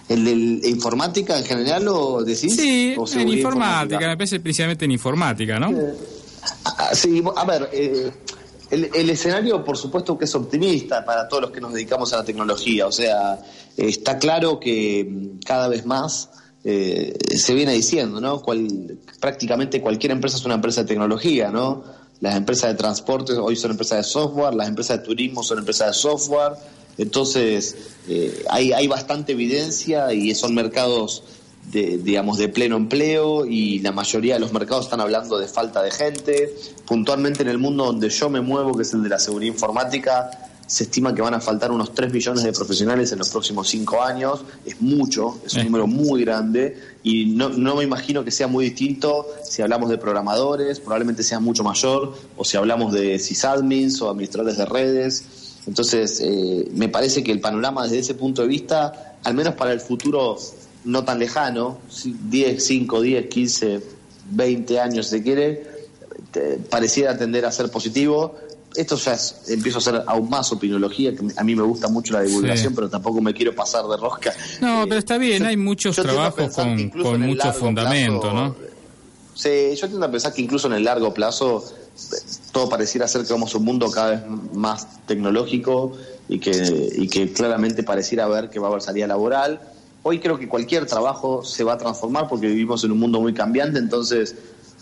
¿El 0.07 0.25
de 0.61 0.69
informática 0.69 1.37
en 1.37 1.45
general 1.45 1.87
o 1.87 2.23
decís? 2.23 2.55
Sí, 2.55 2.95
en 3.13 3.29
informática, 3.29 3.99
me 3.99 4.17
parece 4.17 4.39
principalmente 4.39 4.85
en 4.85 4.91
informática, 4.91 5.59
¿no? 5.59 5.69
Eh, 5.71 5.93
sí, 6.93 7.23
a 7.35 7.45
ver, 7.45 7.69
eh, 7.71 8.11
el, 8.71 9.09
escenario 9.09 9.63
por 9.63 9.77
supuesto 9.77 10.17
que 10.17 10.25
es 10.25 10.35
optimista 10.35 11.03
para 11.03 11.27
todos 11.27 11.43
los 11.43 11.51
que 11.51 11.61
nos 11.61 11.73
dedicamos 11.73 12.13
a 12.13 12.17
la 12.17 12.23
tecnología, 12.23 12.87
o 12.87 12.91
sea, 12.91 13.39
está 13.77 14.17
claro 14.17 14.59
que 14.59 15.07
mm, 15.09 15.39
cada 15.45 15.67
vez 15.67 15.85
más 15.85 16.29
eh, 16.63 17.17
se 17.35 17.53
viene 17.53 17.73
diciendo, 17.73 18.19
¿no? 18.19 18.43
prácticamente 19.19 19.81
cualquier 19.81 20.11
empresa 20.11 20.37
es 20.37 20.45
una 20.45 20.55
empresa 20.55 20.81
de 20.81 20.87
tecnología, 20.87 21.51
¿no? 21.51 21.83
Las 22.21 22.35
empresas 22.35 22.71
de 22.71 22.77
transporte 22.77 23.33
hoy 23.33 23.55
son 23.55 23.71
empresas 23.71 23.99
de 23.99 24.03
software, 24.03 24.53
las 24.53 24.67
empresas 24.67 24.99
de 24.99 25.05
turismo 25.05 25.41
son 25.41 25.59
empresas 25.59 25.87
de 25.87 25.93
software, 25.93 26.53
entonces, 26.99 27.77
eh, 28.09 28.43
hay, 28.49 28.73
hay 28.73 28.87
bastante 28.87 29.31
evidencia 29.31 30.11
y 30.11 30.35
son 30.35 30.53
mercados 30.53 31.23
de, 31.71 31.97
digamos, 31.97 32.37
de 32.37 32.49
pleno 32.49 32.75
empleo 32.77 33.45
y 33.45 33.79
la 33.79 33.91
mayoría 33.91 34.35
de 34.35 34.39
los 34.39 34.53
mercados 34.53 34.85
están 34.85 35.01
hablando 35.01 35.37
de 35.37 35.47
falta 35.47 35.81
de 35.81 35.91
gente. 35.91 36.55
Puntualmente 36.85 37.43
en 37.43 37.49
el 37.49 37.57
mundo 37.57 37.85
donde 37.85 38.09
yo 38.09 38.29
me 38.29 38.41
muevo, 38.41 38.75
que 38.75 38.83
es 38.83 38.93
el 38.93 39.03
de 39.03 39.09
la 39.09 39.19
seguridad 39.19 39.53
informática, 39.53 40.31
se 40.65 40.83
estima 40.83 41.15
que 41.15 41.21
van 41.21 41.33
a 41.33 41.39
faltar 41.39 41.71
unos 41.71 41.93
3 41.93 42.13
millones 42.13 42.43
de 42.43 42.53
profesionales 42.53 43.11
en 43.11 43.19
los 43.19 43.29
próximos 43.29 43.67
5 43.69 44.03
años. 44.03 44.43
Es 44.65 44.81
mucho, 44.81 45.39
es 45.45 45.53
un 45.55 45.65
número 45.65 45.87
muy 45.87 46.23
grande 46.23 46.77
y 47.03 47.25
no, 47.27 47.49
no 47.49 47.75
me 47.75 47.83
imagino 47.83 48.23
que 48.23 48.31
sea 48.31 48.47
muy 48.47 48.65
distinto 48.65 49.27
si 49.43 49.61
hablamos 49.61 49.89
de 49.89 49.97
programadores, 49.97 50.79
probablemente 50.79 51.23
sea 51.23 51.39
mucho 51.39 51.63
mayor, 51.63 52.13
o 52.37 52.45
si 52.45 52.57
hablamos 52.57 52.93
de 52.93 53.17
sysadmins 53.19 54.01
o 54.01 54.09
administradores 54.09 54.57
de 54.57 54.65
redes 54.65 55.25
entonces, 55.69 56.19
eh, 56.21 56.67
me 56.73 56.89
parece 56.89 57.23
que 57.23 57.31
el 57.31 57.39
panorama 57.39 57.83
desde 57.83 57.99
ese 57.99 58.13
punto 58.15 58.41
de 58.41 58.47
vista, 58.47 59.17
al 59.23 59.35
menos 59.35 59.53
para 59.53 59.71
el 59.71 59.79
futuro 59.79 60.35
no 60.85 61.03
tan 61.03 61.19
lejano, 61.19 61.79
10, 62.03 62.63
5, 62.63 63.01
10, 63.01 63.27
15, 63.27 63.81
20 64.31 64.79
años 64.79 65.07
si 65.07 65.17
se 65.17 65.23
quiere, 65.23 65.63
pareciera 66.69 67.17
tender 67.17 67.45
a 67.45 67.51
ser 67.51 67.69
positivo. 67.71 68.35
Esto 68.75 68.97
ya 68.97 69.13
es, 69.13 69.45
empiezo 69.47 69.79
a 69.79 69.81
ser 69.81 70.03
aún 70.05 70.29
más 70.29 70.51
opiniología, 70.51 71.15
que 71.15 71.25
a 71.35 71.43
mí 71.43 71.55
me 71.55 71.63
gusta 71.63 71.87
mucho 71.87 72.13
la 72.13 72.21
divulgación, 72.21 72.75
pero 72.75 72.89
tampoco 72.89 73.19
me 73.19 73.33
quiero 73.33 73.55
pasar 73.55 73.85
de 73.87 73.97
rosca. 73.97 74.33
No, 74.61 74.83
pero 74.87 74.99
está 74.99 75.17
bien, 75.17 75.45
hay 75.45 75.57
muchos 75.57 75.95
trabajos 75.95 76.53
con, 76.53 76.89
con 76.89 77.21
mucho 77.21 77.51
fundamento, 77.53 78.31
¿no? 78.31 78.55
Sí, 79.33 79.73
yo 79.75 79.87
tiendo 79.87 80.05
a 80.05 80.11
pensar 80.11 80.33
que 80.33 80.41
incluso 80.41 80.67
en 80.67 80.73
el 80.73 80.83
largo 80.83 81.13
plazo 81.13 81.63
todo 82.51 82.69
pareciera 82.69 83.07
ser 83.07 83.25
que 83.25 83.33
vamos 83.33 83.53
a 83.53 83.57
un 83.57 83.65
mundo 83.65 83.89
cada 83.89 84.11
vez 84.11 84.21
más 84.53 85.05
tecnológico 85.05 85.93
y 86.27 86.39
que, 86.39 86.89
y 86.95 87.07
que 87.07 87.31
claramente 87.31 87.83
pareciera 87.83 88.27
ver 88.27 88.49
que 88.49 88.59
va 88.59 88.67
a 88.67 88.71
haber 88.71 88.81
salida 88.81 89.07
laboral. 89.07 89.61
Hoy 90.03 90.19
creo 90.19 90.39
que 90.39 90.47
cualquier 90.47 90.85
trabajo 90.85 91.43
se 91.43 91.63
va 91.63 91.73
a 91.73 91.77
transformar 91.77 92.27
porque 92.27 92.47
vivimos 92.47 92.83
en 92.83 92.91
un 92.91 92.99
mundo 92.99 93.19
muy 93.19 93.33
cambiante, 93.33 93.79
entonces 93.79 94.35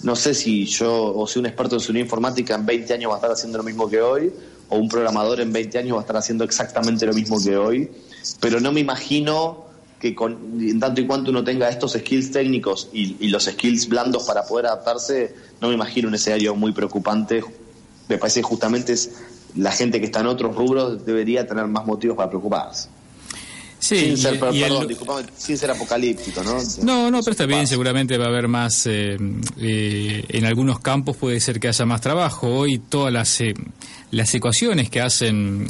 no 0.04 0.16
sé 0.16 0.36
si 0.36 0.66
yo 0.66 1.16
o 1.16 1.28
si 1.28 1.40
un 1.40 1.48
experto 1.48 1.76
en 1.76 1.82
seguridad 1.82 2.06
informática 2.06 2.56
en 2.56 2.66
20 2.66 2.94
años 2.94 3.10
va 3.10 3.16
a 3.16 3.18
estar 3.18 3.32
haciendo 3.32 3.58
lo 3.58 3.64
mismo 3.64 3.90
que 3.90 4.00
hoy 4.00 4.32
o 4.70 4.78
un 4.78 4.90
programador 4.90 5.40
en 5.40 5.52
20 5.52 5.80
años 5.80 5.96
va 5.96 6.00
a 6.00 6.02
estar 6.02 6.18
haciendo 6.18 6.44
exactamente 6.44 7.06
lo 7.06 7.14
mismo 7.14 7.42
que 7.42 7.58
hoy, 7.58 7.90
pero 8.40 8.60
no 8.60 8.72
me 8.72 8.82
imagino 8.82 9.66
que 10.00 10.14
con, 10.14 10.62
en 10.62 10.80
tanto 10.80 11.02
y 11.02 11.08
cuanto 11.08 11.32
uno 11.32 11.44
tenga 11.44 11.68
estos 11.70 11.94
skills 11.94 12.32
técnicos 12.32 12.90
y, 12.94 13.18
y 13.20 13.30
los 13.30 13.46
skills 13.46 13.90
blandos 13.90 14.24
para 14.24 14.44
poder 14.44 14.68
adaptarse, 14.68 15.34
no 15.60 15.70
me 15.70 15.74
imagino 15.74 16.08
un 16.08 16.16
escenario 16.16 16.56
muy 16.56 16.72
preocupante. 16.72 17.44
Me 18.08 18.18
parece 18.20 18.42
que 18.42 18.44
justamente 18.44 18.94
es 18.94 19.12
la 19.56 19.72
gente 19.72 20.00
que 20.00 20.06
está 20.06 20.20
en 20.20 20.28
otros 20.28 20.56
rubros 20.56 21.04
debería 21.04 21.48
tener 21.48 21.66
más 21.66 21.86
motivos 21.86 22.16
para 22.16 22.30
preocuparse. 22.30 22.90
Sí, 23.80 24.00
sin 24.00 24.18
ser, 24.18 24.40
sin 25.38 25.58
ser 25.58 25.72
apocalíptico, 25.72 26.44
¿no? 26.44 26.58
No, 26.82 27.12
no, 27.12 27.20
pero 27.22 27.32
está 27.32 27.46
bien, 27.46 27.68
seguramente 27.68 28.18
va 28.18 28.26
a 28.26 28.30
haber 28.30 28.48
más, 28.48 28.88
eh, 28.88 29.18
eh, 29.60 30.26
en 30.30 30.46
algunos 30.46 30.80
campos 30.80 31.16
puede 31.16 31.40
ser 31.40 31.60
que 31.60 31.68
haya 31.68 31.86
más 31.86 32.02
trabajo. 32.02 32.48
Hoy 32.48 32.80
todas 32.80 33.14
las, 33.14 33.40
eh, 33.42 33.54
las 34.12 34.34
ecuaciones 34.34 34.90
que 34.90 35.02
hacen 35.02 35.68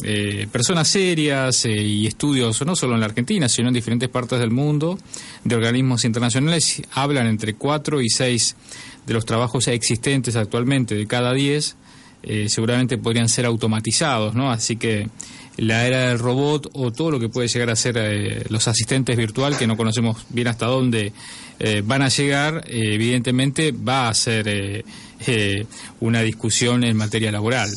personas 0.51 0.87
serias 0.87 1.65
y 1.65 2.07
estudios, 2.07 2.65
no 2.65 2.75
solo 2.75 2.93
en 2.93 3.01
la 3.01 3.07
Argentina, 3.07 3.49
sino 3.49 3.67
en 3.67 3.73
diferentes 3.73 4.09
partes 4.09 4.39
del 4.39 4.51
mundo, 4.51 4.97
de 5.43 5.55
organismos 5.55 6.05
internacionales, 6.05 6.81
hablan 6.93 7.27
entre 7.27 7.55
cuatro 7.55 7.99
y 7.99 8.09
seis 8.09 8.55
de 9.07 9.13
los 9.13 9.25
trabajos 9.25 9.67
existentes 9.69 10.35
actualmente, 10.35 10.95
de 10.95 11.07
cada 11.07 11.33
10, 11.33 11.75
eh, 12.23 12.49
seguramente 12.49 12.97
podrían 12.97 13.29
ser 13.29 13.45
automatizados, 13.45 14.35
¿no? 14.35 14.51
Así 14.51 14.75
que 14.75 15.07
la 15.57 15.85
era 15.85 16.09
del 16.09 16.19
robot 16.19 16.69
o 16.73 16.91
todo 16.91 17.11
lo 17.11 17.19
que 17.19 17.29
puede 17.29 17.47
llegar 17.47 17.69
a 17.69 17.75
ser 17.75 17.97
eh, 17.97 18.43
los 18.49 18.67
asistentes 18.67 19.17
virtual, 19.17 19.57
que 19.57 19.67
no 19.67 19.77
conocemos 19.77 20.25
bien 20.29 20.47
hasta 20.47 20.67
dónde 20.67 21.13
eh, 21.59 21.81
van 21.83 22.01
a 22.01 22.09
llegar, 22.09 22.63
evidentemente 22.67 23.71
va 23.71 24.09
a 24.09 24.13
ser 24.13 24.85
una 25.99 26.21
discusión 26.21 26.83
en 26.83 26.95
materia 26.95 27.31
laboral. 27.31 27.69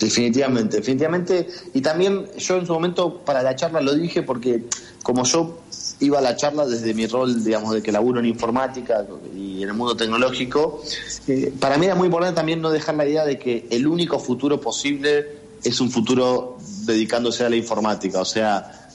Definitivamente, 0.00 0.78
definitivamente. 0.78 1.46
Y 1.74 1.80
también 1.80 2.26
yo 2.38 2.56
en 2.56 2.66
su 2.66 2.72
momento 2.72 3.18
para 3.18 3.42
la 3.42 3.54
charla 3.54 3.80
lo 3.80 3.94
dije 3.94 4.22
porque 4.22 4.64
como 5.02 5.24
yo 5.24 5.60
iba 6.00 6.18
a 6.18 6.22
la 6.22 6.36
charla 6.36 6.66
desde 6.66 6.94
mi 6.94 7.06
rol, 7.06 7.44
digamos, 7.44 7.74
de 7.74 7.82
que 7.82 7.92
laburo 7.92 8.20
en 8.20 8.26
informática 8.26 9.04
y 9.36 9.62
en 9.62 9.68
el 9.68 9.74
mundo 9.74 9.96
tecnológico, 9.96 10.82
eh, 11.28 11.52
para 11.60 11.76
mí 11.76 11.86
era 11.86 11.94
muy 11.94 12.06
importante 12.06 12.36
también 12.36 12.62
no 12.62 12.70
dejar 12.70 12.94
la 12.94 13.06
idea 13.06 13.26
de 13.26 13.38
que 13.38 13.66
el 13.70 13.86
único 13.86 14.18
futuro 14.18 14.58
posible 14.60 15.39
es 15.64 15.80
un 15.80 15.90
futuro 15.90 16.58
dedicándose 16.84 17.44
a 17.44 17.50
la 17.50 17.56
informática. 17.56 18.20
O 18.20 18.24
sea, 18.24 18.88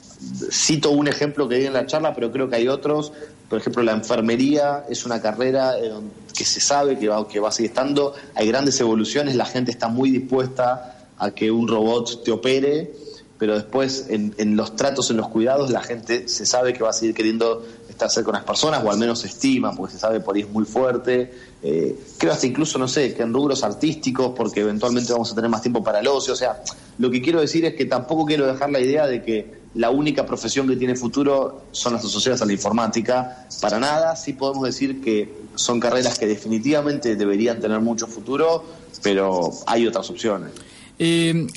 cito 0.51 0.91
un 0.91 1.07
ejemplo 1.07 1.47
que 1.47 1.55
di 1.55 1.65
en 1.65 1.73
la 1.73 1.85
charla, 1.85 2.13
pero 2.13 2.31
creo 2.31 2.49
que 2.49 2.55
hay 2.55 2.67
otros. 2.67 3.11
Por 3.49 3.59
ejemplo, 3.59 3.83
la 3.83 3.93
enfermería 3.93 4.85
es 4.89 5.05
una 5.05 5.21
carrera 5.21 5.77
eh, 5.77 5.91
que 6.33 6.45
se 6.45 6.59
sabe 6.59 6.97
que 6.97 7.07
va, 7.07 7.27
que 7.27 7.39
va 7.39 7.49
a 7.49 7.51
seguir 7.51 7.71
estando. 7.71 8.13
Hay 8.33 8.47
grandes 8.47 8.79
evoluciones, 8.79 9.35
la 9.35 9.45
gente 9.45 9.71
está 9.71 9.87
muy 9.87 10.09
dispuesta 10.09 11.07
a 11.17 11.31
que 11.31 11.51
un 11.51 11.67
robot 11.67 12.23
te 12.23 12.31
opere 12.31 13.05
pero 13.37 13.55
después 13.55 14.07
en, 14.09 14.33
en, 14.37 14.55
los 14.55 14.75
tratos, 14.75 15.11
en 15.11 15.17
los 15.17 15.27
cuidados, 15.27 15.69
la 15.69 15.81
gente 15.81 16.27
se 16.29 16.45
sabe 16.45 16.73
que 16.73 16.83
va 16.83 16.91
a 16.91 16.93
seguir 16.93 17.13
queriendo 17.13 17.65
estar 17.95 18.09
cerca 18.09 18.25
con 18.25 18.35
las 18.35 18.43
personas, 18.43 18.83
o 18.83 18.91
al 18.91 18.97
menos 18.97 19.19
se 19.19 19.27
estima, 19.27 19.73
porque 19.73 19.93
se 19.93 19.99
sabe 19.99 20.19
por 20.19 20.35
ahí 20.35 20.41
es 20.41 20.49
muy 20.49 20.65
fuerte. 20.65 21.33
Eh, 21.63 21.97
creo 22.17 22.33
hasta 22.33 22.45
incluso, 22.45 22.77
no 22.77 22.87
sé, 22.87 23.13
que 23.13 23.23
en 23.23 23.33
rubros 23.33 23.63
artísticos, 23.63 24.33
porque 24.35 24.61
eventualmente 24.61 25.11
vamos 25.11 25.31
a 25.31 25.35
tener 25.35 25.49
más 25.49 25.61
tiempo 25.61 25.83
para 25.83 25.99
el 25.99 26.07
ocio. 26.07 26.33
O 26.33 26.35
sea, 26.35 26.61
lo 26.97 27.09
que 27.09 27.21
quiero 27.21 27.41
decir 27.41 27.65
es 27.65 27.75
que 27.75 27.85
tampoco 27.85 28.25
quiero 28.25 28.45
dejar 28.45 28.69
la 28.69 28.79
idea 28.79 29.07
de 29.07 29.23
que 29.23 29.65
la 29.75 29.89
única 29.89 30.25
profesión 30.25 30.67
que 30.67 30.75
tiene 30.75 30.95
futuro 30.95 31.63
son 31.71 31.93
las 31.93 32.05
asociadas 32.05 32.41
a 32.41 32.45
la 32.45 32.53
informática. 32.53 33.47
Para 33.61 33.79
nada, 33.79 34.15
sí 34.15 34.33
podemos 34.33 34.63
decir 34.65 35.01
que 35.01 35.33
son 35.55 35.79
carreras 35.79 36.19
que 36.19 36.27
definitivamente 36.27 37.15
deberían 37.15 37.59
tener 37.59 37.79
mucho 37.79 38.07
futuro, 38.07 38.63
pero 39.01 39.51
hay 39.65 39.87
otras 39.87 40.09
opciones. 40.09 40.51
Eh, 40.97 41.47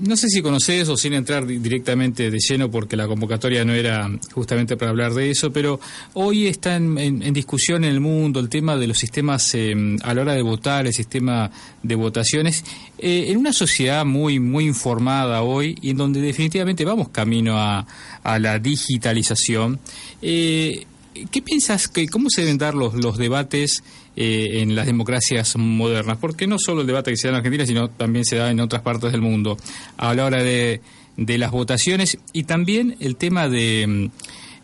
no 0.00 0.16
sé 0.16 0.28
si 0.28 0.42
conoces 0.42 0.88
o 0.88 0.96
sin 0.96 1.14
entrar 1.14 1.46
directamente 1.46 2.30
de 2.30 2.38
lleno 2.38 2.70
porque 2.70 2.96
la 2.96 3.06
convocatoria 3.06 3.64
no 3.64 3.74
era 3.74 4.10
justamente 4.32 4.76
para 4.76 4.90
hablar 4.90 5.14
de 5.14 5.30
eso, 5.30 5.52
pero 5.52 5.80
hoy 6.14 6.46
está 6.46 6.76
en, 6.76 7.32
discusión 7.32 7.84
en 7.84 7.90
el 7.90 8.00
mundo 8.00 8.40
el 8.40 8.48
tema 8.48 8.76
de 8.76 8.86
los 8.86 8.98
sistemas 8.98 9.54
em, 9.54 9.98
a 10.02 10.14
la 10.14 10.22
hora 10.22 10.32
de 10.34 10.42
votar, 10.42 10.86
el 10.86 10.92
sistema 10.92 11.50
de 11.82 11.94
votaciones, 11.94 12.64
eh, 12.98 13.26
en 13.28 13.36
una 13.36 13.52
sociedad 13.52 14.04
muy 14.04 14.40
muy 14.40 14.66
informada 14.66 15.42
hoy 15.42 15.76
y 15.82 15.90
en 15.90 15.96
donde 15.96 16.20
definitivamente 16.20 16.84
vamos 16.84 17.08
camino 17.08 17.58
a, 17.58 17.86
a 18.22 18.38
la 18.38 18.58
digitalización. 18.58 19.78
Eh, 20.22 20.86
¿Qué 21.30 21.42
piensas 21.42 21.88
que 21.88 22.08
cómo 22.08 22.28
se 22.30 22.42
deben 22.42 22.58
dar 22.58 22.74
los, 22.74 22.94
los 22.94 23.18
debates 23.18 23.82
eh, 24.16 24.60
en 24.62 24.74
las 24.74 24.86
democracias 24.86 25.56
modernas? 25.56 26.18
Porque 26.18 26.46
no 26.46 26.58
solo 26.58 26.82
el 26.82 26.86
debate 26.86 27.10
que 27.10 27.16
se 27.16 27.28
da 27.28 27.32
en 27.32 27.36
Argentina, 27.36 27.66
sino 27.66 27.88
también 27.88 28.24
se 28.24 28.36
da 28.36 28.50
en 28.50 28.60
otras 28.60 28.82
partes 28.82 29.12
del 29.12 29.22
mundo 29.22 29.56
a 29.96 30.14
la 30.14 30.24
hora 30.24 30.42
de, 30.42 30.80
de 31.16 31.38
las 31.38 31.50
votaciones 31.50 32.18
y 32.32 32.44
también 32.44 32.96
el 33.00 33.16
tema 33.16 33.48
de 33.48 33.86
mm, 33.86 34.10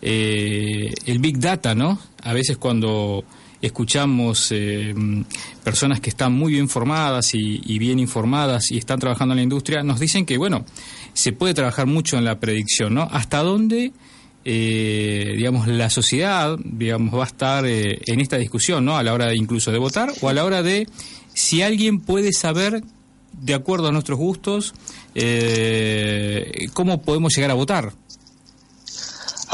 eh, 0.03 0.93
el 1.07 1.19
big 1.19 1.39
data, 1.39 1.75
¿no? 1.75 1.99
A 2.23 2.33
veces 2.33 2.57
cuando 2.57 3.25
escuchamos 3.61 4.53
eh, 4.53 4.93
mm, 4.95 5.23
personas 5.65 6.01
que 6.01 6.11
están 6.11 6.33
muy 6.33 6.53
bien 6.53 6.69
formadas 6.69 7.35
y, 7.35 7.61
y, 7.65 7.79
bien 7.79 7.99
informadas 7.99 8.71
y 8.71 8.79
están 8.79 9.01
trabajando 9.01 9.33
en 9.33 9.37
la 9.39 9.43
industria, 9.43 9.83
nos 9.83 9.99
dicen 9.99 10.27
que, 10.27 10.37
bueno, 10.39 10.65
se 11.15 11.33
puede 11.33 11.55
trabajar 11.55 11.87
mucho 11.87 12.19
en 12.19 12.25
la 12.25 12.39
predicción, 12.39 12.95
¿no? 12.95 13.09
¿Hasta 13.11 13.43
dónde 13.43 13.93
eh, 14.45 15.35
digamos, 15.37 15.67
la 15.67 15.91
sociedad, 15.91 16.57
digamos, 16.63 17.19
va 17.19 17.25
a 17.25 17.27
estar 17.27 17.67
eh, 17.67 18.01
en 18.07 18.21
esta 18.21 18.37
discusión, 18.37 18.85
¿no? 18.85 18.97
A 18.97 19.03
la 19.03 19.15
hora 19.15 19.35
incluso 19.35 19.73
de 19.73 19.79
votar 19.79 20.13
o 20.21 20.29
a 20.29 20.35
la 20.35 20.45
hora 20.45 20.63
de 20.63 20.87
si 21.33 21.63
alguien 21.63 22.01
puede 22.01 22.33
saber, 22.33 22.83
de 23.33 23.55
acuerdo 23.55 23.89
a 23.89 23.93
nuestros 23.93 24.19
gustos, 24.19 24.75
eh, 25.15 26.67
cómo 26.73 27.03
podemos 27.03 27.35
llegar 27.35 27.51
a 27.51 27.55
votar. 27.55 27.93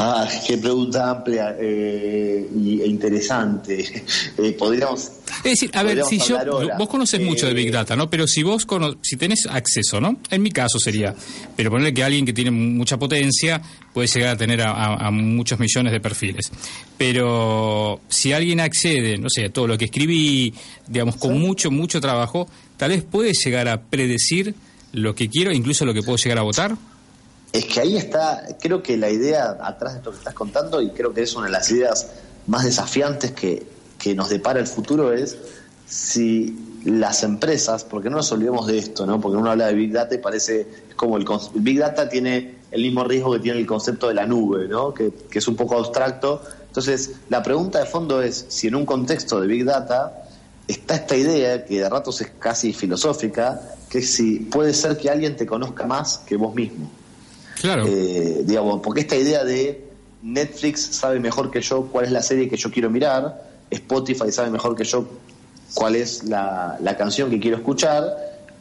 Ah, 0.03 0.27
qué 0.47 0.57
pregunta 0.57 1.11
amplia 1.11 1.55
eh, 1.59 2.49
e 2.51 2.87
interesante. 2.87 4.03
Eh, 4.37 4.53
podríamos. 4.53 5.11
Es 5.43 5.51
decir, 5.51 5.71
a 5.73 5.83
ver, 5.83 6.03
si 6.03 6.19
yo. 6.19 6.37
Vos 6.77 6.87
conoces 6.87 7.19
mucho 7.19 7.47
de 7.47 7.53
Big 7.53 7.69
eh, 7.69 7.71
Data, 7.71 7.95
¿no? 7.95 8.09
Pero 8.09 8.27
si 8.27 8.43
vos 8.43 8.67
si 9.01 9.17
tenés 9.17 9.47
acceso, 9.47 9.99
¿no? 9.99 10.17
En 10.29 10.41
mi 10.41 10.51
caso 10.51 10.77
sería. 10.79 11.15
Pero 11.55 11.71
ponerle 11.71 11.93
que 11.93 12.03
alguien 12.03 12.25
que 12.25 12.33
tiene 12.33 12.51
mucha 12.51 12.97
potencia 12.99 13.61
puede 13.93 14.07
llegar 14.07 14.35
a 14.35 14.37
tener 14.37 14.61
a, 14.61 15.09
muchos 15.11 15.59
millones 15.59 15.91
de 15.93 15.99
perfiles. 15.99 16.51
Pero 16.97 18.01
si 18.07 18.33
alguien 18.33 18.59
accede, 18.59 19.17
no 19.17 19.29
sé, 19.29 19.45
a 19.45 19.49
todo 19.51 19.67
lo 19.67 19.77
que 19.77 19.85
escribí, 19.85 20.53
digamos, 20.87 21.15
con 21.15 21.39
mucho, 21.39 21.71
mucho 21.71 21.99
trabajo, 21.99 22.47
tal 22.77 22.89
vez 22.89 23.03
puede 23.03 23.33
llegar 23.33 23.67
a 23.67 23.81
predecir 23.81 24.53
lo 24.93 25.15
que 25.15 25.29
quiero, 25.29 25.51
incluso 25.51 25.85
lo 25.85 25.93
que 25.93 26.03
puedo 26.03 26.17
llegar 26.17 26.37
a 26.37 26.43
votar. 26.43 26.75
Es 27.51 27.65
que 27.65 27.81
ahí 27.81 27.97
está, 27.97 28.43
creo 28.61 28.81
que 28.81 28.95
la 28.95 29.09
idea 29.09 29.57
atrás 29.61 29.93
de 29.93 29.99
esto 29.99 30.11
que 30.11 30.17
estás 30.17 30.33
contando, 30.33 30.81
y 30.81 30.91
creo 30.91 31.13
que 31.13 31.23
es 31.23 31.35
una 31.35 31.47
de 31.47 31.51
las 31.51 31.69
ideas 31.71 32.07
más 32.47 32.63
desafiantes 32.63 33.31
que, 33.31 33.63
que 34.01 34.15
nos 34.15 34.29
depara 34.29 34.59
el 34.59 34.67
futuro, 34.67 35.13
es 35.13 35.37
si 35.87 36.57
las 36.85 37.23
empresas, 37.23 37.83
porque 37.83 38.09
no 38.09 38.17
nos 38.17 38.31
olvidemos 38.31 38.65
de 38.65 38.79
esto, 38.79 39.05
¿no? 39.05 39.21
porque 39.21 39.37
uno 39.37 39.51
habla 39.51 39.67
de 39.67 39.75
Big 39.75 39.91
Data 39.91 40.15
y 40.15 40.17
parece, 40.17 40.61
es 40.89 40.95
como 40.95 41.17
el, 41.17 41.25
Big 41.55 41.77
Data 41.77 42.09
tiene 42.09 42.55
el 42.71 42.81
mismo 42.81 43.03
riesgo 43.03 43.33
que 43.33 43.39
tiene 43.39 43.59
el 43.59 43.67
concepto 43.67 44.07
de 44.07 44.15
la 44.15 44.25
nube, 44.25 44.67
¿no? 44.67 44.93
que, 44.93 45.11
que 45.29 45.39
es 45.39 45.47
un 45.47 45.55
poco 45.55 45.77
abstracto. 45.77 46.41
Entonces, 46.65 47.11
la 47.29 47.43
pregunta 47.43 47.79
de 47.79 47.85
fondo 47.85 48.21
es 48.21 48.45
si 48.47 48.67
en 48.67 48.75
un 48.75 48.85
contexto 48.85 49.39
de 49.39 49.47
Big 49.47 49.65
Data 49.65 50.23
está 50.67 50.95
esta 50.95 51.15
idea, 51.15 51.65
que 51.65 51.81
de 51.81 51.89
ratos 51.89 52.21
es 52.21 52.31
casi 52.39 52.73
filosófica, 52.73 53.61
que 53.89 54.01
si 54.01 54.39
puede 54.39 54.73
ser 54.73 54.97
que 54.97 55.09
alguien 55.09 55.35
te 55.35 55.45
conozca 55.45 55.85
más 55.85 56.19
que 56.19 56.37
vos 56.37 56.55
mismo. 56.55 56.89
Claro. 57.59 57.85
Eh, 57.85 58.41
digamos, 58.45 58.81
porque 58.81 59.01
esta 59.01 59.15
idea 59.15 59.43
de 59.43 59.91
Netflix 60.23 60.81
sabe 60.95 61.19
mejor 61.19 61.51
que 61.51 61.61
yo 61.61 61.83
cuál 61.91 62.05
es 62.05 62.11
la 62.11 62.23
serie 62.23 62.49
que 62.49 62.57
yo 62.57 62.71
quiero 62.71 62.89
mirar, 62.89 63.50
Spotify 63.71 64.31
sabe 64.31 64.51
mejor 64.51 64.75
que 64.75 64.83
yo 64.83 65.05
cuál 65.73 65.95
es 65.95 66.25
la, 66.25 66.95
canción 66.97 67.29
que 67.29 67.39
quiero 67.39 67.57
escuchar, 67.57 68.03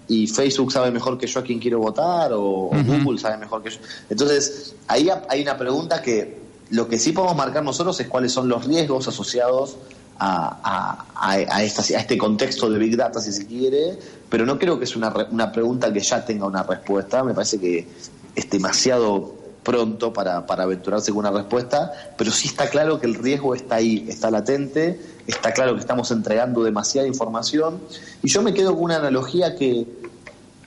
y 0.09 0.27
Facebook 0.27 0.73
sabe 0.73 0.91
mejor 0.91 1.19
que 1.19 1.27
yo 1.27 1.41
a 1.41 1.43
quién 1.43 1.59
quiero 1.59 1.79
votar, 1.79 2.33
o, 2.33 2.71
Google 2.71 3.19
sabe 3.19 3.37
mejor 3.37 3.63
que 3.63 3.71
yo. 3.71 3.79
Entonces, 4.09 4.75
ahí 4.89 5.09
hay 5.29 5.43
una 5.43 5.57
pregunta 5.57 6.01
que 6.03 6.41
lo 6.71 6.89
que 6.89 6.99
sí 6.99 7.13
podemos 7.13 7.37
marcar 7.37 7.63
nosotros 7.63 7.99
es 8.01 8.09
cuáles 8.09 8.33
son 8.33 8.49
los 8.49 8.65
riesgos 8.65 9.09
asociados 9.09 9.77
a, 10.19 11.07
a, 11.15 11.57
a, 11.57 11.63
este 11.65 12.19
contexto 12.19 12.71
de 12.71 12.79
Big 12.79 12.97
Data, 12.97 13.21
si 13.21 13.33
se 13.33 13.47
quiere, 13.47 13.99
pero 14.29 14.45
no 14.47 14.59
creo 14.59 14.79
que 14.79 14.85
es 14.85 14.95
una, 14.95 15.13
una 15.31 15.51
pregunta 15.51 15.93
que 15.93 16.01
ya 16.01 16.25
tenga 16.25 16.47
una 16.47 16.63
respuesta. 16.63 17.25
Me 17.25 17.35
parece 17.35 17.59
que 17.59 17.89
es 18.35 18.51
demasiado 18.51 19.40
pronto 19.63 20.13
para, 20.13 20.47
para 20.47 20.65
aventurarse 20.65 21.11
con 21.11 21.21
una 21.21 21.31
respuesta, 21.31 21.93
pero 22.17 22.31
sí 22.31 22.49
está 22.49 22.69
claro 22.69 22.99
que 22.99 23.07
el 23.07 23.15
riesgo 23.15 23.55
está 23.55 23.77
ahí, 23.77 24.07
está 24.09 24.31
latente, 24.31 24.99
está 25.27 25.53
claro 25.53 25.75
que 25.75 25.81
estamos 25.81 26.11
entregando 26.11 26.63
demasiada 26.63 27.07
información. 27.07 27.81
Y 28.23 28.31
yo 28.31 28.43
me 28.43 28.55
quedo 28.55 28.75
con 28.75 28.85
una 28.85 28.97
analogía 28.97 29.55
que, 29.57 29.87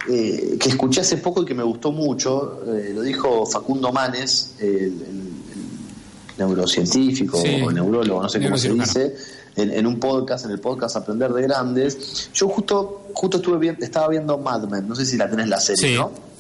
eh, 0.10 0.58
que 0.60 0.70
escuché 0.70 1.02
hace 1.02 1.18
poco 1.18 1.44
y 1.44 1.46
que 1.46 1.54
me 1.54 1.64
gustó 1.64 1.92
mucho, 1.92 2.62
eh, 2.68 2.92
lo 2.94 3.02
dijo 3.02 3.46
Facundo 3.46 3.92
Manes, 3.92 4.56
el, 4.60 5.32
neurocientífico 6.38 7.38
o 7.38 7.72
neurólogo, 7.72 8.24
no 8.24 8.28
sé 8.28 8.42
cómo 8.42 8.58
se 8.58 8.70
dice, 8.74 9.16
en, 9.56 9.86
un 9.86 10.00
podcast, 10.00 10.46
en 10.46 10.52
el 10.52 10.60
podcast 10.60 10.96
Aprender 10.96 11.32
de 11.32 11.44
Grandes. 11.44 12.30
Yo 12.34 12.50
justo, 12.50 13.04
justo 13.14 13.38
estuve 13.38 13.60
bien, 13.60 13.78
estaba 13.82 14.08
viendo 14.08 14.40
Mad 14.40 14.64
Men, 14.64 14.88
no 14.88 14.96
sé 14.96 15.06
si 15.06 15.16
la 15.16 15.30
tenés 15.30 15.48
la 15.48 15.60
serie, 15.60 15.96
¿no? 15.96 16.33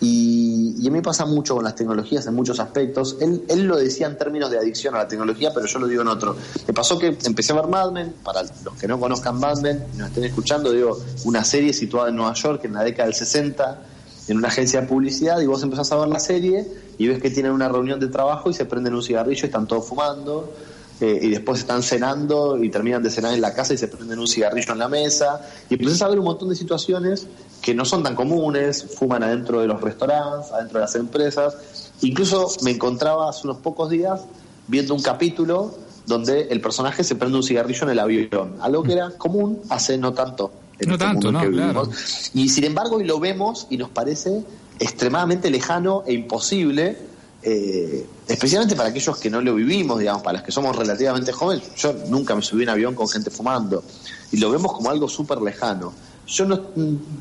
Y, 0.00 0.86
a 0.86 0.90
mí 0.90 1.00
pasa 1.02 1.26
mucho 1.26 1.56
con 1.56 1.64
las 1.64 1.74
tecnologías 1.74 2.26
en 2.26 2.34
muchos 2.34 2.60
aspectos. 2.60 3.16
Él, 3.20 3.44
él 3.48 3.64
lo 3.64 3.76
decía 3.76 4.06
en 4.06 4.16
términos 4.16 4.50
de 4.50 4.58
adicción 4.58 4.94
a 4.94 4.98
la 4.98 5.08
tecnología, 5.08 5.50
pero 5.52 5.66
yo 5.66 5.78
lo 5.78 5.86
digo 5.86 6.02
en 6.02 6.08
otro. 6.08 6.36
Me 6.66 6.72
pasó 6.72 6.98
que 6.98 7.18
empecé 7.24 7.52
a 7.52 7.56
ver 7.56 7.66
Mad 7.66 7.92
Men, 7.92 8.14
para 8.22 8.42
los 8.42 8.74
que 8.80 8.86
no 8.86 8.98
conozcan 8.98 9.38
Mad 9.38 9.58
Men 9.58 9.84
y 9.94 9.98
nos 9.98 10.08
estén 10.08 10.24
escuchando, 10.24 10.72
digo, 10.72 10.98
una 11.24 11.44
serie 11.44 11.72
situada 11.72 12.08
en 12.08 12.16
Nueva 12.16 12.32
York 12.34 12.64
en 12.64 12.74
la 12.74 12.84
década 12.84 13.06
del 13.06 13.14
60, 13.14 13.82
en 14.28 14.36
una 14.36 14.48
agencia 14.48 14.80
de 14.80 14.86
publicidad, 14.86 15.40
y 15.40 15.46
vos 15.46 15.62
empezás 15.62 15.90
a 15.92 15.96
ver 15.96 16.08
la 16.08 16.20
serie 16.20 16.66
y 16.96 17.08
ves 17.08 17.20
que 17.20 17.30
tienen 17.30 17.52
una 17.52 17.68
reunión 17.68 17.98
de 17.98 18.08
trabajo 18.08 18.50
y 18.50 18.54
se 18.54 18.64
prenden 18.64 18.94
un 18.94 19.02
cigarrillo 19.02 19.42
y 19.42 19.46
están 19.46 19.66
todos 19.66 19.86
fumando. 19.86 20.52
Eh, 21.00 21.20
y 21.22 21.28
después 21.30 21.60
están 21.60 21.84
cenando 21.84 22.62
y 22.62 22.70
terminan 22.70 23.04
de 23.04 23.10
cenar 23.10 23.32
en 23.32 23.40
la 23.40 23.54
casa 23.54 23.72
y 23.72 23.78
se 23.78 23.86
prenden 23.86 24.18
un 24.18 24.26
cigarrillo 24.26 24.72
en 24.72 24.78
la 24.80 24.88
mesa. 24.88 25.40
Y 25.70 25.74
empezás 25.74 26.02
a 26.02 26.08
ver 26.08 26.18
un 26.18 26.24
montón 26.24 26.48
de 26.48 26.56
situaciones 26.56 27.26
que 27.60 27.74
no 27.74 27.84
son 27.84 28.02
tan 28.02 28.14
comunes, 28.14 28.86
fuman 28.96 29.22
adentro 29.22 29.60
de 29.60 29.66
los 29.66 29.80
restaurantes, 29.80 30.52
adentro 30.52 30.78
de 30.78 30.84
las 30.84 30.94
empresas. 30.94 31.90
Incluso 32.00 32.48
me 32.62 32.70
encontraba 32.70 33.28
hace 33.28 33.46
unos 33.46 33.58
pocos 33.58 33.90
días 33.90 34.20
viendo 34.68 34.94
un 34.94 35.02
capítulo 35.02 35.74
donde 36.06 36.48
el 36.50 36.60
personaje 36.60 37.04
se 37.04 37.14
prende 37.14 37.36
un 37.36 37.42
cigarrillo 37.42 37.82
en 37.84 37.90
el 37.90 37.98
avión, 37.98 38.56
algo 38.60 38.82
que 38.82 38.94
era 38.94 39.10
común 39.10 39.60
hace 39.68 39.98
no 39.98 40.14
tanto. 40.14 40.50
no 40.50 40.94
este 40.94 40.98
tanto, 40.98 41.30
no, 41.30 41.40
claro. 41.50 41.88
Y 42.34 42.48
sin 42.48 42.64
embargo, 42.64 42.96
hoy 42.96 43.04
lo 43.04 43.20
vemos 43.20 43.66
y 43.68 43.76
nos 43.76 43.90
parece 43.90 44.42
extremadamente 44.78 45.50
lejano 45.50 46.02
e 46.06 46.14
imposible, 46.14 46.96
eh, 47.42 48.06
especialmente 48.26 48.74
para 48.74 48.88
aquellos 48.88 49.18
que 49.18 49.30
no 49.30 49.40
lo 49.40 49.54
vivimos, 49.54 49.98
digamos, 49.98 50.22
para 50.22 50.38
los 50.38 50.42
que 50.42 50.52
somos 50.52 50.74
relativamente 50.74 51.32
jóvenes. 51.32 51.74
Yo 51.76 51.92
nunca 52.08 52.34
me 52.34 52.42
subí 52.42 52.62
en 52.62 52.70
avión 52.70 52.94
con 52.94 53.08
gente 53.08 53.30
fumando 53.30 53.82
y 54.32 54.38
lo 54.38 54.50
vemos 54.50 54.72
como 54.72 54.90
algo 54.90 55.08
súper 55.08 55.40
lejano. 55.42 55.92
Yo, 56.28 56.44
no, 56.44 56.60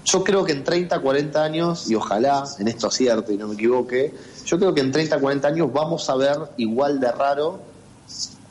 yo 0.04 0.24
creo 0.24 0.44
que 0.44 0.52
en 0.52 0.66
30, 0.66 1.00
40 1.00 1.42
años, 1.42 1.90
y 1.90 1.96
ojalá 1.96 2.44
en 2.60 2.68
esto 2.68 2.88
acierte 2.88 3.34
y 3.34 3.38
no 3.38 3.48
me 3.48 3.54
equivoque, 3.54 4.14
yo 4.46 4.60
creo 4.60 4.74
que 4.74 4.82
en 4.82 4.92
30, 4.92 5.20
40 5.20 5.48
años 5.48 5.72
vamos 5.72 6.10
a 6.10 6.16
ver 6.16 6.38
igual 6.58 7.00
de 7.00 7.10
raro, 7.14 7.60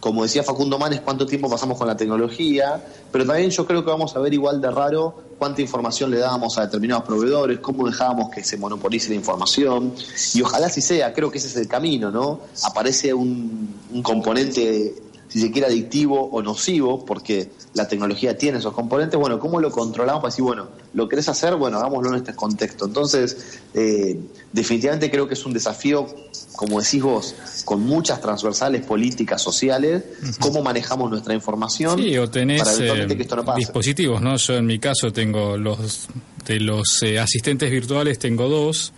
como 0.00 0.22
decía 0.22 0.42
Facundo 0.42 0.78
Manes, 0.78 1.02
cuánto 1.02 1.26
tiempo 1.26 1.50
pasamos 1.50 1.76
con 1.76 1.86
la 1.86 1.96
tecnología, 1.96 2.82
pero 3.12 3.26
también 3.26 3.50
yo 3.50 3.66
creo 3.66 3.84
que 3.84 3.90
vamos 3.90 4.16
a 4.16 4.18
ver 4.20 4.32
igual 4.32 4.62
de 4.62 4.70
raro 4.70 5.14
cuánta 5.38 5.60
información 5.60 6.10
le 6.10 6.18
dábamos 6.18 6.56
a 6.56 6.62
determinados 6.62 7.04
proveedores, 7.04 7.58
cómo 7.58 7.86
dejábamos 7.86 8.30
que 8.30 8.42
se 8.42 8.56
monopolice 8.56 9.10
la 9.10 9.16
información, 9.16 9.92
y 10.32 10.40
ojalá 10.40 10.68
así 10.68 10.80
sea, 10.80 11.12
creo 11.12 11.30
que 11.30 11.36
ese 11.36 11.48
es 11.48 11.56
el 11.56 11.68
camino, 11.68 12.10
¿no? 12.10 12.40
Aparece 12.62 13.12
un, 13.12 13.74
un 13.92 14.02
componente 14.02 14.94
si 15.28 15.40
se 15.40 15.50
quiere, 15.50 15.66
adictivo 15.66 16.28
o 16.30 16.42
nocivo, 16.42 17.04
porque 17.04 17.50
la 17.74 17.88
tecnología 17.88 18.36
tiene 18.36 18.58
esos 18.58 18.72
componentes, 18.72 19.18
bueno, 19.18 19.38
¿cómo 19.38 19.60
lo 19.60 19.70
controlamos 19.70 20.22
para 20.22 20.30
decir, 20.30 20.44
bueno, 20.44 20.68
lo 20.94 21.08
querés 21.08 21.28
hacer, 21.28 21.56
bueno, 21.56 21.78
hagámoslo 21.78 22.10
en 22.10 22.16
este 22.16 22.34
contexto? 22.34 22.86
Entonces, 22.86 23.60
eh, 23.74 24.18
definitivamente 24.52 25.10
creo 25.10 25.28
que 25.28 25.34
es 25.34 25.44
un 25.44 25.52
desafío, 25.52 26.06
como 26.54 26.80
decís 26.80 27.02
vos, 27.02 27.34
con 27.64 27.82
muchas 27.82 28.20
transversales 28.20 28.84
políticas, 28.84 29.42
sociales, 29.42 30.04
cómo 30.40 30.62
manejamos 30.62 31.10
nuestra 31.10 31.34
información 31.34 31.98
sí, 31.98 32.16
o 32.16 32.30
tenés, 32.30 32.62
para 32.62 33.04
eh, 33.04 33.06
que 33.06 33.22
esto 33.22 33.36
no 33.36 33.44
pase. 33.44 33.58
dispositivos, 33.58 34.22
¿no? 34.22 34.36
Yo 34.36 34.54
en 34.54 34.66
mi 34.66 34.78
caso 34.78 35.12
tengo 35.12 35.56
los 35.56 36.08
de 36.46 36.60
los 36.60 37.02
eh, 37.02 37.18
asistentes 37.18 37.70
virtuales, 37.70 38.18
tengo 38.18 38.48
dos, 38.48 38.92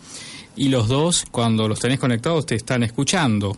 y 0.55 0.69
los 0.69 0.88
dos, 0.88 1.25
cuando 1.31 1.69
los 1.69 1.79
tenés 1.79 1.99
conectados, 1.99 2.45
te 2.45 2.57
están 2.57 2.83
escuchando 2.83 3.57